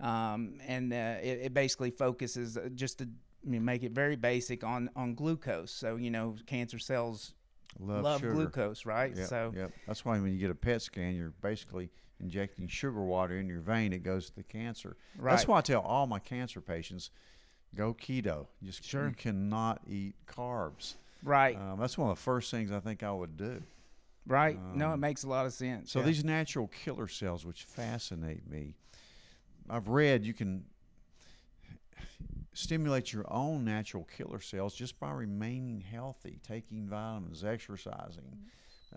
um, 0.00 0.58
and 0.66 0.92
uh, 0.92 1.16
it, 1.22 1.40
it, 1.42 1.54
basically 1.54 1.90
focuses 1.90 2.56
uh, 2.56 2.68
just 2.74 2.98
to 2.98 3.08
I 3.44 3.50
mean, 3.50 3.64
make 3.64 3.82
it 3.82 3.92
very 3.92 4.16
basic 4.16 4.64
on 4.64 4.90
on 4.96 5.14
glucose. 5.14 5.70
So 5.70 5.96
you 5.96 6.10
know, 6.10 6.36
cancer 6.46 6.78
cells 6.78 7.34
love, 7.78 8.02
love 8.02 8.22
glucose, 8.22 8.86
right? 8.86 9.14
Yep, 9.14 9.26
so 9.26 9.52
yep. 9.54 9.72
that's 9.86 10.04
why 10.04 10.18
when 10.20 10.32
you 10.32 10.38
get 10.38 10.50
a 10.50 10.54
PET 10.54 10.82
scan, 10.82 11.14
you're 11.14 11.34
basically 11.42 11.90
injecting 12.20 12.68
sugar 12.68 13.02
water 13.02 13.36
in 13.36 13.48
your 13.48 13.60
vein, 13.60 13.92
it 13.92 14.02
goes 14.02 14.26
to 14.26 14.36
the 14.36 14.42
cancer. 14.42 14.96
Right. 15.16 15.32
That's 15.32 15.46
why 15.46 15.58
I 15.58 15.60
tell 15.60 15.82
all 15.82 16.06
my 16.06 16.18
cancer 16.18 16.60
patients, 16.60 17.10
go 17.74 17.94
keto. 17.94 18.46
You 18.60 18.68
just 18.68 18.84
sure. 18.84 19.08
you 19.08 19.14
cannot 19.14 19.80
eat 19.88 20.14
carbs. 20.26 20.94
Right. 21.22 21.56
Um, 21.56 21.78
that's 21.80 21.98
one 21.98 22.10
of 22.10 22.16
the 22.16 22.22
first 22.22 22.50
things 22.50 22.72
I 22.72 22.80
think 22.80 23.02
I 23.02 23.12
would 23.12 23.36
do. 23.36 23.62
Right. 24.26 24.56
Um, 24.56 24.78
no, 24.78 24.90
it 24.90 24.94
um, 24.94 25.00
makes 25.00 25.24
a 25.24 25.28
lot 25.28 25.46
of 25.46 25.52
sense. 25.52 25.90
So 25.90 26.00
yeah. 26.00 26.06
these 26.06 26.24
natural 26.24 26.68
killer 26.68 27.08
cells, 27.08 27.44
which 27.44 27.64
fascinate 27.64 28.48
me, 28.48 28.74
I've 29.70 29.88
read 29.88 30.24
you 30.24 30.34
can 30.34 30.64
stimulate 32.58 33.12
your 33.12 33.24
own 33.28 33.64
natural 33.64 34.04
killer 34.16 34.40
cells 34.40 34.74
just 34.74 34.98
by 34.98 35.12
remaining 35.12 35.80
healthy, 35.80 36.40
taking 36.46 36.88
vitamins, 36.88 37.44
exercising, 37.44 38.36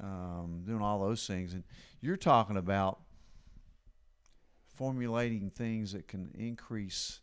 um, 0.01 0.63
doing 0.65 0.81
all 0.81 0.99
those 0.99 1.27
things. 1.27 1.53
And 1.53 1.63
you're 2.01 2.17
talking 2.17 2.57
about 2.57 3.00
formulating 4.81 5.51
things 5.51 5.93
that 5.93 6.07
can 6.07 6.31
increase 6.35 7.19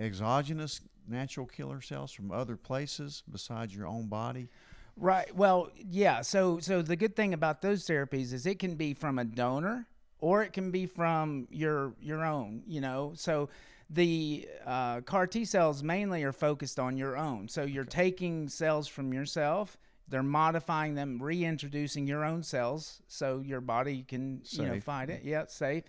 exogenous 0.00 0.80
natural 1.06 1.44
killer 1.44 1.82
cells 1.82 2.10
from 2.10 2.32
other 2.32 2.56
places 2.56 3.22
besides 3.30 3.76
your 3.76 3.86
own 3.86 4.06
body? 4.06 4.48
Right. 4.96 5.32
Well, 5.36 5.68
yeah. 5.76 6.22
So 6.22 6.60
so 6.60 6.80
the 6.80 6.96
good 6.96 7.14
thing 7.14 7.34
about 7.34 7.60
those 7.60 7.84
therapies 7.84 8.32
is 8.32 8.46
it 8.46 8.58
can 8.58 8.76
be 8.76 8.94
from 8.94 9.18
a 9.18 9.24
donor 9.24 9.86
or 10.18 10.42
it 10.42 10.54
can 10.54 10.70
be 10.70 10.86
from 10.86 11.46
your 11.50 11.92
your 12.00 12.24
own, 12.24 12.62
you 12.66 12.80
know. 12.80 13.12
So 13.16 13.50
the 13.90 14.48
uh, 14.64 15.02
CAR 15.02 15.26
T 15.26 15.44
cells 15.44 15.82
mainly 15.82 16.22
are 16.22 16.32
focused 16.32 16.78
on 16.78 16.96
your 16.96 17.18
own. 17.18 17.48
So 17.48 17.64
you're 17.64 17.82
okay. 17.82 18.08
taking 18.08 18.48
cells 18.48 18.88
from 18.88 19.12
yourself, 19.12 19.76
they're 20.08 20.22
modifying 20.22 20.94
them, 20.94 21.22
reintroducing 21.22 22.06
your 22.06 22.24
own 22.24 22.42
cells 22.42 23.02
so 23.08 23.42
your 23.44 23.60
body 23.60 24.06
can 24.08 24.40
safe. 24.42 24.60
you 24.60 24.72
know 24.72 24.80
fight 24.80 25.10
it. 25.10 25.20
Yeah, 25.22 25.44
safe 25.48 25.84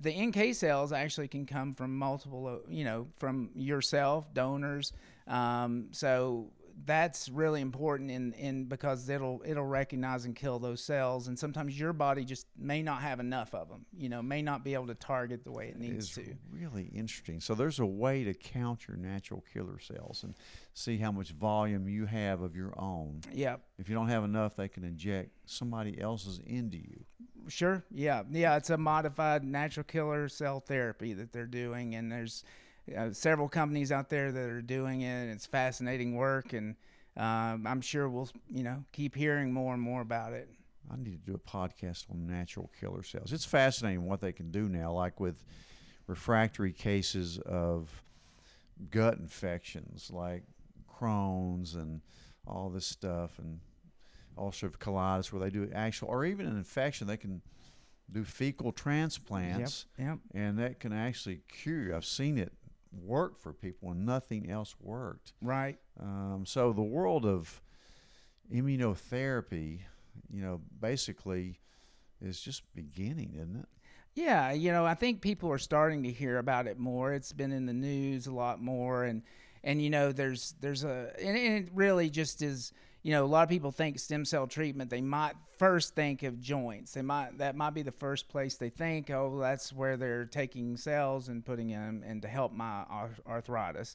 the 0.00 0.12
NK 0.12 0.54
cells 0.54 0.92
actually 0.92 1.28
can 1.28 1.46
come 1.46 1.74
from 1.74 1.96
multiple, 1.96 2.46
uh, 2.46 2.70
you 2.70 2.84
know, 2.84 3.06
from 3.18 3.50
yourself, 3.54 4.32
donors. 4.34 4.92
Um, 5.26 5.88
so 5.92 6.50
that's 6.84 7.28
really 7.28 7.60
important 7.60 8.10
in, 8.10 8.32
in 8.34 8.64
because 8.64 9.08
it'll 9.08 9.42
it'll 9.46 9.64
recognize 9.64 10.26
and 10.26 10.36
kill 10.36 10.58
those 10.58 10.82
cells. 10.82 11.28
And 11.28 11.38
sometimes 11.38 11.78
your 11.78 11.92
body 11.92 12.24
just 12.24 12.46
may 12.58 12.82
not 12.82 13.00
have 13.00 13.18
enough 13.18 13.54
of 13.54 13.68
them 13.68 13.86
you 13.96 14.08
know 14.08 14.22
may 14.22 14.42
not 14.42 14.62
be 14.62 14.74
able 14.74 14.86
to 14.88 14.94
target 14.94 15.44
the 15.44 15.50
way 15.50 15.68
it 15.68 15.78
needs 15.78 16.10
to. 16.14 16.36
really 16.50 16.90
interesting. 16.94 17.40
So 17.40 17.54
there's 17.54 17.78
a 17.78 17.86
way 17.86 18.24
to 18.24 18.34
count 18.34 18.86
your 18.86 18.96
natural 18.96 19.42
killer 19.52 19.78
cells 19.78 20.22
and 20.22 20.34
see 20.74 20.98
how 20.98 21.12
much 21.12 21.30
volume 21.30 21.88
you 21.88 22.06
have 22.06 22.42
of 22.42 22.54
your 22.54 22.74
own. 22.78 23.20
Yeah 23.32 23.56
if 23.78 23.88
you 23.88 23.94
don't 23.94 24.08
have 24.08 24.24
enough 24.24 24.56
they 24.56 24.68
can 24.68 24.84
inject 24.84 25.30
somebody 25.46 26.00
else's 26.00 26.40
into 26.46 26.78
you 26.78 27.04
Sure. 27.48 27.84
Yeah. 27.90 28.22
Yeah. 28.30 28.56
It's 28.56 28.70
a 28.70 28.76
modified 28.76 29.44
natural 29.44 29.84
killer 29.84 30.28
cell 30.28 30.60
therapy 30.60 31.12
that 31.14 31.32
they're 31.32 31.46
doing, 31.46 31.94
and 31.94 32.10
there's 32.10 32.44
uh, 32.96 33.12
several 33.12 33.48
companies 33.48 33.90
out 33.90 34.08
there 34.08 34.32
that 34.32 34.48
are 34.48 34.62
doing 34.62 35.02
it. 35.02 35.28
It's 35.28 35.46
fascinating 35.46 36.14
work, 36.14 36.52
and 36.52 36.76
um, 37.16 37.66
I'm 37.66 37.80
sure 37.80 38.08
we'll 38.08 38.28
you 38.48 38.62
know 38.62 38.84
keep 38.92 39.14
hearing 39.14 39.52
more 39.52 39.72
and 39.74 39.82
more 39.82 40.02
about 40.02 40.32
it. 40.32 40.48
I 40.90 40.96
need 40.96 41.24
to 41.24 41.32
do 41.32 41.34
a 41.34 41.50
podcast 41.50 42.04
on 42.10 42.26
natural 42.26 42.70
killer 42.78 43.02
cells. 43.02 43.32
It's 43.32 43.44
fascinating 43.44 44.06
what 44.06 44.20
they 44.20 44.32
can 44.32 44.50
do 44.50 44.68
now, 44.68 44.92
like 44.92 45.18
with 45.18 45.42
refractory 46.06 46.72
cases 46.72 47.38
of 47.38 48.02
gut 48.90 49.18
infections, 49.18 50.10
like 50.12 50.44
Crohn's 50.88 51.74
and 51.74 52.02
all 52.46 52.68
this 52.68 52.86
stuff, 52.86 53.38
and 53.38 53.60
ulcerative 54.36 54.78
colitis 54.78 55.32
where 55.32 55.40
they 55.40 55.50
do 55.50 55.70
actual, 55.74 56.08
or 56.08 56.24
even 56.24 56.46
an 56.46 56.56
infection, 56.56 57.06
they 57.06 57.16
can 57.16 57.42
do 58.10 58.24
fecal 58.24 58.72
transplants, 58.72 59.86
yep, 59.98 60.06
yep. 60.08 60.18
and 60.34 60.58
that 60.58 60.80
can 60.80 60.92
actually 60.92 61.40
cure. 61.48 61.94
I've 61.94 62.04
seen 62.04 62.38
it 62.38 62.52
work 62.92 63.38
for 63.38 63.52
people 63.52 63.88
when 63.88 64.04
nothing 64.04 64.50
else 64.50 64.74
worked. 64.80 65.32
Right. 65.42 65.78
Um, 66.00 66.44
so 66.46 66.72
the 66.72 66.82
world 66.82 67.26
of 67.26 67.62
immunotherapy, 68.52 69.80
you 70.30 70.42
know, 70.42 70.60
basically 70.80 71.60
is 72.20 72.40
just 72.40 72.62
beginning, 72.74 73.32
isn't 73.34 73.56
it? 73.56 73.66
Yeah, 74.14 74.52
you 74.52 74.72
know, 74.72 74.86
I 74.86 74.94
think 74.94 75.20
people 75.20 75.50
are 75.52 75.58
starting 75.58 76.02
to 76.04 76.10
hear 76.10 76.38
about 76.38 76.66
it 76.66 76.78
more. 76.78 77.12
It's 77.12 77.32
been 77.32 77.52
in 77.52 77.66
the 77.66 77.74
news 77.74 78.26
a 78.26 78.32
lot 78.32 78.62
more, 78.62 79.04
and 79.04 79.22
and 79.62 79.82
you 79.82 79.90
know, 79.90 80.10
there's 80.10 80.54
there's 80.60 80.84
a 80.84 81.12
and 81.20 81.36
it 81.36 81.68
really 81.74 82.08
just 82.08 82.40
is 82.40 82.72
you 83.06 83.12
know, 83.12 83.24
a 83.24 83.26
lot 83.26 83.44
of 83.44 83.48
people 83.48 83.70
think 83.70 84.00
stem 84.00 84.24
cell 84.24 84.48
treatment, 84.48 84.90
they 84.90 85.00
might 85.00 85.34
first 85.58 85.94
think 85.94 86.24
of 86.24 86.40
joints. 86.40 86.94
They 86.94 87.02
might 87.02 87.38
that 87.38 87.54
might 87.54 87.70
be 87.70 87.82
the 87.82 87.92
first 87.92 88.28
place 88.28 88.56
they 88.56 88.68
think, 88.68 89.10
oh, 89.10 89.38
that's 89.38 89.72
where 89.72 89.96
they're 89.96 90.24
taking 90.24 90.76
cells 90.76 91.28
and 91.28 91.46
putting 91.46 91.68
them 91.68 92.02
in 92.04 92.20
to 92.22 92.26
help 92.26 92.52
my 92.52 92.82
arthritis. 93.24 93.94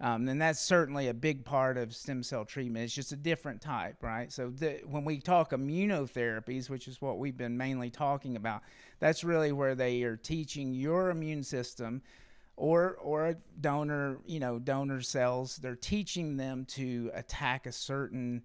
Um, 0.00 0.28
and 0.28 0.40
that's 0.40 0.60
certainly 0.60 1.08
a 1.08 1.14
big 1.14 1.44
part 1.44 1.76
of 1.76 1.92
stem 1.92 2.22
cell 2.22 2.44
treatment. 2.44 2.84
It's 2.84 2.94
just 2.94 3.10
a 3.10 3.16
different 3.16 3.60
type, 3.60 3.96
right? 4.00 4.30
So 4.30 4.50
the, 4.50 4.80
when 4.86 5.04
we 5.04 5.18
talk 5.18 5.50
immunotherapies, 5.50 6.70
which 6.70 6.86
is 6.86 7.02
what 7.02 7.18
we've 7.18 7.36
been 7.36 7.56
mainly 7.56 7.90
talking 7.90 8.36
about, 8.36 8.62
that's 9.00 9.24
really 9.24 9.50
where 9.50 9.74
they 9.74 10.04
are 10.04 10.16
teaching 10.16 10.72
your 10.72 11.10
immune 11.10 11.42
system 11.42 12.00
or 12.56 12.96
or 13.00 13.28
a 13.28 13.36
donor, 13.60 14.18
you 14.26 14.40
know, 14.40 14.58
donor 14.58 15.00
cells, 15.00 15.56
they're 15.56 15.74
teaching 15.74 16.36
them 16.36 16.64
to 16.66 17.10
attack 17.14 17.66
a 17.66 17.72
certain, 17.72 18.42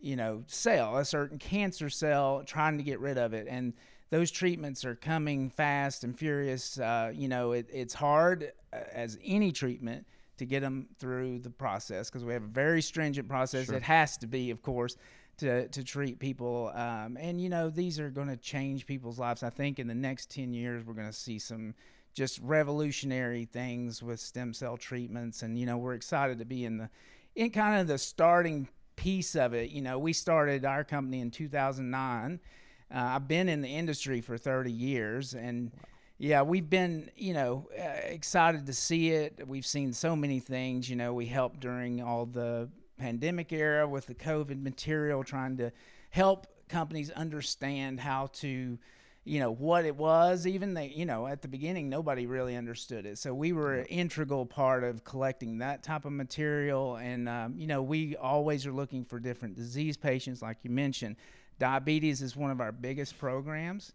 you 0.00 0.16
know, 0.16 0.44
cell, 0.46 0.96
a 0.96 1.04
certain 1.04 1.38
cancer 1.38 1.90
cell, 1.90 2.42
trying 2.44 2.78
to 2.78 2.84
get 2.84 3.00
rid 3.00 3.18
of 3.18 3.34
it. 3.34 3.46
And 3.48 3.74
those 4.10 4.30
treatments 4.30 4.84
are 4.84 4.96
coming 4.96 5.50
fast 5.50 6.04
and 6.04 6.18
furious. 6.18 6.78
Uh, 6.78 7.12
you 7.14 7.28
know, 7.28 7.52
it, 7.52 7.68
it's 7.72 7.94
hard 7.94 8.52
uh, 8.72 8.78
as 8.92 9.18
any 9.24 9.52
treatment 9.52 10.06
to 10.38 10.46
get 10.46 10.60
them 10.60 10.88
through 10.98 11.38
the 11.38 11.50
process 11.50 12.08
because 12.08 12.24
we 12.24 12.32
have 12.32 12.42
a 12.42 12.48
very 12.48 12.82
stringent 12.82 13.28
process. 13.28 13.66
Sure. 13.66 13.76
It 13.76 13.82
has 13.82 14.16
to 14.18 14.26
be, 14.26 14.50
of 14.50 14.62
course, 14.62 14.96
to, 15.38 15.68
to 15.68 15.84
treat 15.84 16.18
people. 16.18 16.72
Um, 16.74 17.16
and, 17.20 17.40
you 17.40 17.48
know, 17.48 17.70
these 17.70 18.00
are 18.00 18.10
going 18.10 18.28
to 18.28 18.36
change 18.36 18.86
people's 18.86 19.18
lives. 19.18 19.42
I 19.42 19.50
think 19.50 19.78
in 19.78 19.86
the 19.86 19.94
next 19.94 20.30
10 20.30 20.54
years, 20.54 20.84
we're 20.84 20.94
going 20.94 21.06
to 21.06 21.12
see 21.12 21.38
some 21.38 21.74
just 22.12 22.38
revolutionary 22.40 23.44
things 23.44 24.02
with 24.02 24.20
stem 24.20 24.52
cell 24.52 24.76
treatments. 24.76 25.42
And, 25.42 25.58
you 25.58 25.66
know, 25.66 25.78
we're 25.78 25.94
excited 25.94 26.38
to 26.38 26.44
be 26.44 26.64
in 26.64 26.78
the, 26.78 26.90
in 27.34 27.50
kind 27.50 27.80
of 27.80 27.86
the 27.86 27.98
starting 27.98 28.68
piece 28.96 29.34
of 29.36 29.54
it. 29.54 29.70
You 29.70 29.82
know, 29.82 29.98
we 29.98 30.12
started 30.12 30.64
our 30.64 30.84
company 30.84 31.20
in 31.20 31.30
2009. 31.30 32.40
Uh, 32.92 32.98
I've 32.98 33.28
been 33.28 33.48
in 33.48 33.60
the 33.60 33.68
industry 33.68 34.20
for 34.20 34.36
30 34.36 34.72
years 34.72 35.34
and, 35.34 35.70
yeah, 36.18 36.42
we've 36.42 36.68
been, 36.68 37.10
you 37.16 37.32
know, 37.32 37.68
uh, 37.78 37.82
excited 38.04 38.66
to 38.66 38.74
see 38.74 39.10
it. 39.10 39.42
We've 39.46 39.64
seen 39.64 39.94
so 39.94 40.14
many 40.14 40.38
things. 40.38 40.90
You 40.90 40.96
know, 40.96 41.14
we 41.14 41.24
helped 41.24 41.60
during 41.60 42.02
all 42.02 42.26
the 42.26 42.68
pandemic 42.98 43.52
era 43.52 43.88
with 43.88 44.04
the 44.04 44.14
COVID 44.14 44.62
material, 44.62 45.24
trying 45.24 45.56
to 45.56 45.72
help 46.10 46.46
companies 46.68 47.10
understand 47.10 48.00
how 48.00 48.26
to, 48.34 48.78
you 49.24 49.38
know, 49.40 49.52
what 49.52 49.84
it 49.84 49.96
was. 49.96 50.46
Even 50.46 50.74
they, 50.74 50.88
you 50.88 51.06
know, 51.06 51.26
at 51.26 51.42
the 51.42 51.48
beginning, 51.48 51.88
nobody 51.88 52.26
really 52.26 52.56
understood 52.56 53.06
it. 53.06 53.18
So 53.18 53.34
we 53.34 53.52
were 53.52 53.74
an 53.74 53.86
integral 53.86 54.46
part 54.46 54.84
of 54.84 55.04
collecting 55.04 55.58
that 55.58 55.82
type 55.82 56.04
of 56.04 56.12
material. 56.12 56.96
And, 56.96 57.28
um, 57.28 57.54
you 57.56 57.66
know, 57.66 57.82
we 57.82 58.16
always 58.16 58.66
are 58.66 58.72
looking 58.72 59.04
for 59.04 59.20
different 59.20 59.56
disease 59.56 59.96
patients, 59.96 60.42
like 60.42 60.58
you 60.62 60.70
mentioned. 60.70 61.16
Diabetes 61.58 62.22
is 62.22 62.34
one 62.34 62.50
of 62.50 62.60
our 62.60 62.72
biggest 62.72 63.18
programs 63.18 63.92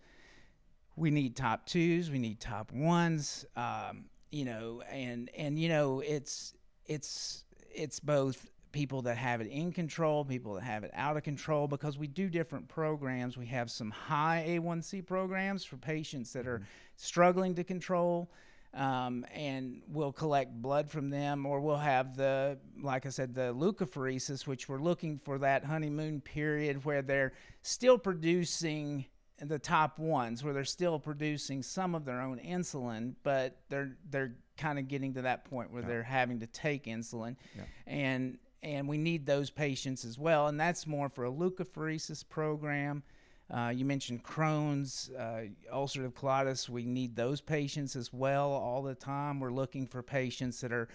we 0.95 1.11
need 1.11 1.35
top 1.35 1.65
twos, 1.65 2.09
we 2.09 2.19
need 2.19 2.39
top 2.39 2.71
ones, 2.71 3.45
um, 3.55 4.05
you 4.31 4.45
know, 4.45 4.81
and 4.89 5.29
and 5.37 5.59
you 5.59 5.69
know 5.69 5.99
it's 5.99 6.53
it's 6.85 7.43
it's 7.73 7.99
both 7.99 8.49
people 8.75 9.01
that 9.03 9.15
have 9.15 9.39
it 9.39 9.47
in 9.47 9.71
control, 9.71 10.25
people 10.25 10.53
that 10.55 10.63
have 10.63 10.83
it 10.83 10.91
out 10.93 11.15
of 11.15 11.23
control, 11.23 11.65
because 11.65 11.97
we 11.97 12.07
do 12.07 12.29
different 12.29 12.67
programs. 12.67 13.37
We 13.37 13.45
have 13.45 13.71
some 13.71 13.89
high 13.89 14.43
A1C 14.47 15.05
programs 15.07 15.63
for 15.63 15.77
patients 15.77 16.33
that 16.33 16.45
are 16.45 16.61
struggling 16.97 17.55
to 17.55 17.63
control. 17.63 18.29
Um, 18.73 19.25
and 19.33 19.81
we'll 19.87 20.11
collect 20.11 20.51
blood 20.61 20.91
from 20.91 21.09
them, 21.09 21.45
or 21.45 21.61
we'll 21.61 21.77
have 21.77 22.17
the, 22.17 22.57
like 22.81 23.05
I 23.05 23.09
said, 23.09 23.33
the 23.33 23.53
leukapheresis, 23.53 24.45
which 24.45 24.67
we're 24.67 24.81
looking 24.81 25.17
for 25.17 25.37
that 25.37 25.63
honeymoon 25.63 26.19
period 26.19 26.83
where 26.83 27.01
they're 27.01 27.31
still 27.61 27.97
producing 27.97 29.05
the 29.41 29.59
top 29.59 29.99
ones 29.99 30.43
where 30.43 30.53
they're 30.53 30.63
still 30.63 30.97
producing 30.99 31.61
some 31.61 31.95
of 31.95 32.05
their 32.05 32.21
own 32.21 32.39
insulin, 32.39 33.15
but 33.23 33.57
they're 33.69 33.97
they're 34.09 34.33
kind 34.57 34.79
of 34.79 34.87
getting 34.87 35.13
to 35.13 35.23
that 35.23 35.43
point 35.45 35.71
where 35.71 35.81
yeah. 35.81 35.87
they're 35.87 36.03
having 36.03 36.39
to 36.39 36.47
take 36.47 36.85
insulin, 36.85 37.35
yeah. 37.55 37.63
and 37.85 38.37
and 38.65 38.89
we 38.89 38.97
need 38.97 39.27
those 39.27 39.51
patients 39.51 40.03
as 40.03 40.17
well, 40.17 40.47
and 40.47 40.59
that's 40.59 40.87
more 40.87 41.07
for 41.07 41.25
a 41.25 41.31
leukapheresis 41.31 42.27
program. 42.27 43.03
Uh, 43.53 43.71
you 43.73 43.85
mentioned 43.85 44.23
Crohn's, 44.23 45.11
uh, 45.15 45.43
ulcerative 45.71 46.13
colitis. 46.13 46.67
We 46.67 46.83
need 46.83 47.15
those 47.15 47.41
patients 47.41 47.95
as 47.95 48.11
well 48.11 48.49
all 48.49 48.81
the 48.81 48.95
time. 48.95 49.39
We're 49.39 49.51
looking 49.51 49.85
for 49.85 50.01
patients 50.01 50.61
that 50.61 50.73
are 50.73 50.87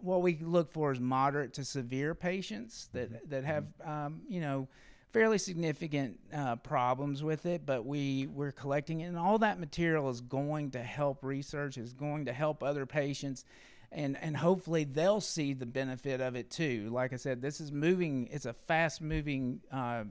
what 0.00 0.20
we 0.20 0.36
look 0.36 0.70
for 0.70 0.92
is 0.92 1.00
moderate 1.00 1.54
to 1.54 1.64
severe 1.64 2.14
patients 2.14 2.90
that 2.92 3.10
mm-hmm. 3.10 3.30
that 3.30 3.44
have 3.44 3.64
um, 3.82 4.20
you 4.28 4.42
know 4.42 4.68
fairly 5.14 5.38
significant 5.38 6.18
uh, 6.34 6.56
problems 6.56 7.22
with 7.22 7.46
it, 7.46 7.64
but 7.64 7.86
we 7.86 8.26
we're 8.26 8.52
collecting 8.52 9.00
it, 9.00 9.06
and 9.06 9.16
all 9.16 9.38
that 9.38 9.58
material 9.58 10.10
is 10.10 10.20
going 10.20 10.72
to 10.72 10.82
help 10.82 11.24
research, 11.24 11.78
is 11.78 11.94
going 11.94 12.26
to 12.26 12.34
help 12.34 12.62
other 12.62 12.84
patients, 12.84 13.46
and 13.92 14.16
and 14.20 14.36
hopefully 14.36 14.84
they'll 14.84 15.20
see 15.20 15.52
the 15.52 15.66
benefit 15.66 16.20
of 16.20 16.36
it 16.36 16.50
too. 16.50 16.90
Like 16.90 17.12
I 17.12 17.16
said, 17.16 17.42
this 17.42 17.60
is 17.60 17.72
moving; 17.72 18.28
it's 18.30 18.46
a 18.46 18.52
fast 18.52 19.00
moving 19.00 19.60
uh, 19.72 20.04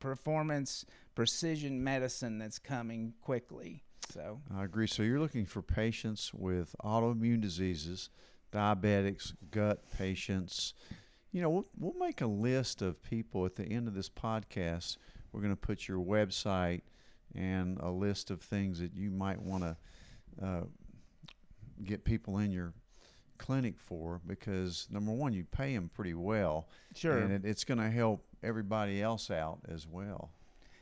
performance 0.00 0.84
precision 1.14 1.82
medicine 1.84 2.38
that's 2.38 2.58
coming 2.58 3.14
quickly. 3.20 3.82
So 4.12 4.40
I 4.54 4.64
agree. 4.64 4.86
So 4.86 5.02
you're 5.02 5.20
looking 5.20 5.46
for 5.46 5.62
patients 5.62 6.32
with 6.34 6.74
autoimmune 6.84 7.40
diseases, 7.40 8.10
diabetics, 8.52 9.32
gut 9.50 9.90
patients 9.96 10.74
you 11.32 11.40
know, 11.40 11.48
we'll, 11.48 11.66
we'll 11.78 12.06
make 12.06 12.20
a 12.20 12.26
list 12.26 12.82
of 12.82 13.02
people 13.02 13.46
at 13.46 13.56
the 13.56 13.64
end 13.64 13.88
of 13.88 13.94
this 13.94 14.10
podcast. 14.10 14.98
We're 15.32 15.40
going 15.40 15.52
to 15.52 15.60
put 15.60 15.88
your 15.88 15.98
website 15.98 16.82
and 17.34 17.78
a 17.80 17.90
list 17.90 18.30
of 18.30 18.42
things 18.42 18.78
that 18.80 18.94
you 18.94 19.10
might 19.10 19.40
want 19.40 19.64
to 19.64 19.76
uh, 20.44 20.60
get 21.82 22.04
people 22.04 22.38
in 22.38 22.52
your 22.52 22.74
clinic 23.42 23.74
for 23.78 24.20
because 24.26 24.86
number 24.90 25.12
one, 25.12 25.32
you 25.32 25.44
pay 25.44 25.74
them 25.74 25.90
pretty 25.92 26.14
well. 26.14 26.68
Sure. 26.94 27.18
And 27.18 27.32
it, 27.32 27.44
it's 27.44 27.64
going 27.64 27.78
to 27.78 27.90
help 27.90 28.24
everybody 28.42 29.02
else 29.02 29.30
out 29.30 29.58
as 29.68 29.86
well. 29.86 30.30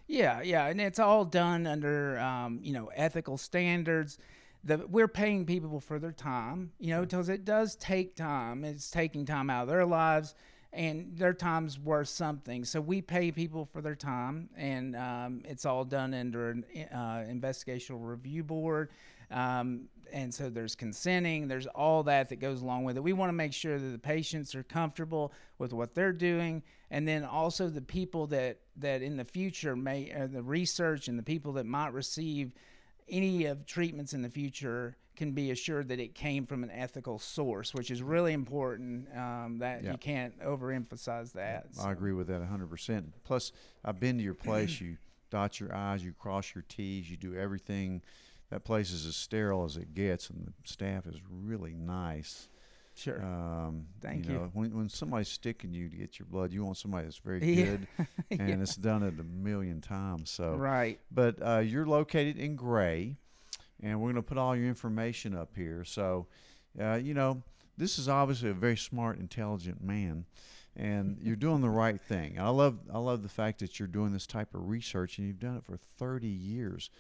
Yeah, 0.07 0.43
yeah, 0.43 0.67
and 0.67 0.81
it's 0.81 0.99
all 0.99 1.25
done 1.25 1.69
under 1.69 2.19
um, 2.19 2.59
you 2.63 2.73
know 2.73 2.91
ethical 2.97 3.39
standards 3.39 4.19
the 4.65 4.79
we're 4.89 5.09
paying 5.09 5.47
people 5.47 5.81
for 5.81 5.99
their 5.99 6.13
time, 6.13 6.73
you 6.79 6.91
know, 6.91 7.03
because 7.03 7.29
it 7.29 7.45
does 7.45 7.77
take 7.77 8.15
time. 8.15 8.65
It's 8.65 8.91
taking 8.91 9.25
time 9.25 9.51
out 9.51 9.63
of 9.63 9.69
their 9.69 9.87
lives, 9.87 10.35
and 10.73 11.17
their 11.17 11.33
time's 11.33 11.79
worth 11.79 12.09
something. 12.09 12.65
So 12.65 12.81
we 12.81 13.01
pay 13.01 13.31
people 13.31 13.65
for 13.65 13.81
their 13.81 13.95
time, 13.95 14.51
and 14.57 14.97
um, 14.97 15.43
it's 15.45 15.65
all 15.65 15.85
done 15.85 16.13
under 16.13 16.51
an 16.51 16.65
uh, 16.93 17.25
investigational 17.31 17.99
review 18.01 18.45
board. 18.45 18.91
Um, 19.31 19.89
and 20.13 20.35
so 20.35 20.51
there's 20.51 20.75
consenting, 20.75 21.47
there's 21.47 21.67
all 21.69 22.03
that 22.05 22.29
that 22.31 22.37
goes 22.37 22.63
along 22.63 22.85
with 22.85 22.97
it. 22.97 23.03
We 23.03 23.13
want 23.13 23.29
to 23.29 23.35
make 23.35 23.53
sure 23.53 23.79
that 23.79 23.87
the 23.87 23.99
patients 23.99 24.55
are 24.55 24.63
comfortable 24.63 25.33
with 25.59 25.73
what 25.73 25.95
they're 25.95 26.13
doing, 26.13 26.63
and 26.91 27.07
then 27.07 27.25
also 27.25 27.69
the 27.69 27.81
people 27.81 28.27
that 28.29 28.59
that 28.77 29.03
in 29.03 29.17
the 29.17 29.25
future 29.25 29.77
may, 29.77 30.13
uh, 30.13 30.27
the 30.27 30.43
research 30.43 31.07
and 31.07 31.19
the 31.19 31.23
people 31.23 31.53
that 31.53 31.67
might 31.67 31.93
receive 31.93 32.53
any 33.09 33.47
of 33.47 33.67
treatments 33.67 34.13
in 34.13 34.23
the 34.23 34.31
future 34.31 34.97
can 35.17 35.33
be 35.33 35.51
assured 35.51 35.89
that 35.89 36.01
it 36.01 36.15
came 36.15 36.47
from 36.47 36.65
an 36.65 36.71
ethical 36.71 37.19
source, 37.19 37.75
which 37.75 37.91
is 37.91 38.03
really 38.03 38.33
important. 38.33 39.07
Um, 39.17 39.59
that 39.59 39.85
you 39.85 39.99
can't 39.99 40.39
overemphasize 40.41 41.33
that. 41.33 41.67
So. 41.73 41.83
I 41.83 41.93
agree 41.93 42.13
with 42.13 42.29
that 42.29 42.41
100%. 42.41 43.05
Plus, 43.25 43.53
I've 43.85 44.01
been 44.01 44.17
to 44.19 44.25
your 44.25 44.35
place. 44.35 44.81
you 44.81 44.97
dot 45.31 45.61
your 45.61 45.75
I's, 45.75 46.05
you 46.05 46.13
cross 46.13 46.55
your 46.55 46.65
T's, 46.69 47.11
you 47.11 47.17
do 47.17 47.35
everything. 47.35 48.03
That 48.51 48.65
place 48.65 48.91
is 48.91 49.07
as 49.07 49.17
sterile 49.17 49.65
as 49.65 49.77
it 49.77 49.95
gets, 49.95 50.29
and 50.29 50.47
the 50.47 50.53
staff 50.65 51.07
is 51.07 51.21
really 51.31 51.75
nice. 51.75 52.49
Sure. 52.97 53.23
Um, 53.23 53.87
Thank 54.01 54.27
you. 54.27 54.33
you. 54.33 54.39
Know, 54.39 54.51
when, 54.53 54.77
when 54.77 54.89
somebody's 54.89 55.29
sticking 55.29 55.73
you 55.73 55.89
to 55.89 55.97
get 55.97 56.19
your 56.19 56.27
blood, 56.27 56.53
you 56.53 56.65
want 56.65 56.77
somebody 56.77 57.05
that's 57.05 57.19
very 57.19 57.39
good, 57.41 57.87
and 58.31 58.49
yeah. 58.49 58.57
it's 58.61 58.77
done 58.77 59.03
it 59.03 59.15
a 59.19 59.25
million 59.25 59.81
times. 59.81 60.31
So 60.31 60.55
right. 60.55 60.99
But 61.11 61.37
uh, 61.41 61.59
you're 61.59 61.87
located 61.87 62.39
in 62.39 62.57
Gray, 62.57 63.17
and 63.83 64.01
we're 64.01 64.13
going 64.13 64.23
to 64.23 64.29
put 64.29 64.37
all 64.37 64.55
your 64.57 64.67
information 64.67 65.35
up 65.35 65.51
here. 65.57 65.85
So, 65.85 66.27
uh, 66.79 66.97
you 66.97 67.15
know, 67.15 67.43
this 67.79 67.99
is 67.99 68.09
obviously 68.09 68.51
a 68.51 68.55
very 68.55 68.77
smart, 68.77 69.19
intelligent 69.19 69.83
man, 69.83 70.27
and 70.77 71.19
you're 71.23 71.37
doing 71.37 71.61
the 71.61 71.71
right 71.71 72.01
thing. 72.01 72.39
I 72.39 72.49
love 72.49 72.79
I 72.93 72.99
love 72.99 73.23
the 73.23 73.29
fact 73.29 73.61
that 73.61 73.79
you're 73.79 73.89
doing 73.89 74.13
this 74.13 74.27
type 74.27 74.55
of 74.55 74.69
research, 74.69 75.19
and 75.19 75.27
you've 75.27 75.41
done 75.41 75.57
it 75.57 75.65
for 75.65 75.77
30 75.77 76.27
years. 76.27 76.91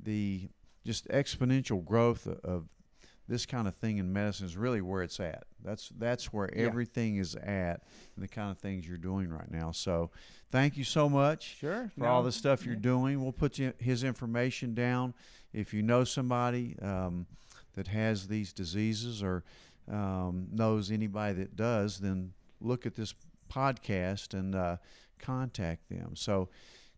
The 0.00 0.48
just 0.84 1.08
exponential 1.08 1.84
growth 1.84 2.26
of, 2.26 2.40
of 2.40 2.64
this 3.28 3.46
kind 3.46 3.66
of 3.66 3.74
thing 3.76 3.98
in 3.98 4.12
medicine 4.12 4.46
is 4.46 4.56
really 4.56 4.80
where 4.80 5.02
it's 5.02 5.18
at. 5.18 5.44
That's 5.64 5.90
that's 5.98 6.32
where 6.32 6.50
yeah. 6.54 6.66
everything 6.66 7.16
is 7.16 7.34
at, 7.34 7.82
and 8.16 8.22
the 8.22 8.28
kind 8.28 8.50
of 8.50 8.58
things 8.58 8.86
you're 8.86 8.98
doing 8.98 9.30
right 9.30 9.50
now. 9.50 9.72
So, 9.72 10.10
thank 10.50 10.76
you 10.76 10.84
so 10.84 11.08
much 11.08 11.56
sure, 11.58 11.90
for 11.94 12.04
no. 12.04 12.06
all 12.06 12.22
the 12.22 12.32
stuff 12.32 12.66
you're 12.66 12.76
doing. 12.76 13.22
We'll 13.22 13.32
put 13.32 13.58
you, 13.58 13.72
his 13.78 14.04
information 14.04 14.74
down. 14.74 15.14
If 15.52 15.72
you 15.72 15.82
know 15.82 16.04
somebody 16.04 16.76
um, 16.82 17.26
that 17.74 17.88
has 17.88 18.28
these 18.28 18.52
diseases 18.52 19.22
or 19.22 19.42
um, 19.90 20.48
knows 20.52 20.90
anybody 20.90 21.34
that 21.34 21.56
does, 21.56 22.00
then 22.00 22.32
look 22.60 22.84
at 22.84 22.94
this 22.94 23.14
podcast 23.50 24.34
and 24.34 24.54
uh, 24.54 24.76
contact 25.18 25.88
them. 25.88 26.14
So, 26.14 26.50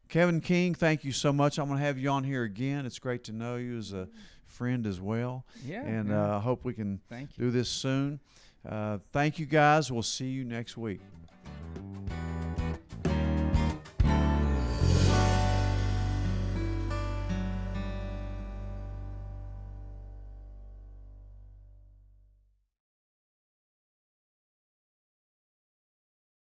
Kevin 0.08 0.40
King, 0.40 0.74
thank 0.74 1.04
you 1.04 1.12
so 1.12 1.32
much. 1.32 1.58
I'm 1.58 1.66
going 1.66 1.78
to 1.78 1.84
have 1.84 1.98
you 1.98 2.10
on 2.10 2.24
here 2.24 2.44
again. 2.44 2.86
It's 2.86 2.98
great 2.98 3.24
to 3.24 3.32
know 3.32 3.56
you 3.56 3.76
as 3.76 3.92
a 3.92 4.08
friend 4.46 4.86
as 4.86 5.00
well. 5.00 5.44
Yeah. 5.64 5.82
And 5.82 6.08
yeah. 6.08 6.34
Uh, 6.34 6.36
I 6.36 6.40
hope 6.40 6.64
we 6.64 6.74
can 6.74 7.00
do 7.38 7.50
this 7.50 7.68
soon. 7.68 8.20
Uh, 8.68 8.98
thank 9.12 9.38
you 9.38 9.46
guys. 9.46 9.90
We'll 9.90 10.02
see 10.02 10.26
you 10.28 10.44
next 10.44 10.76
week. 10.76 11.00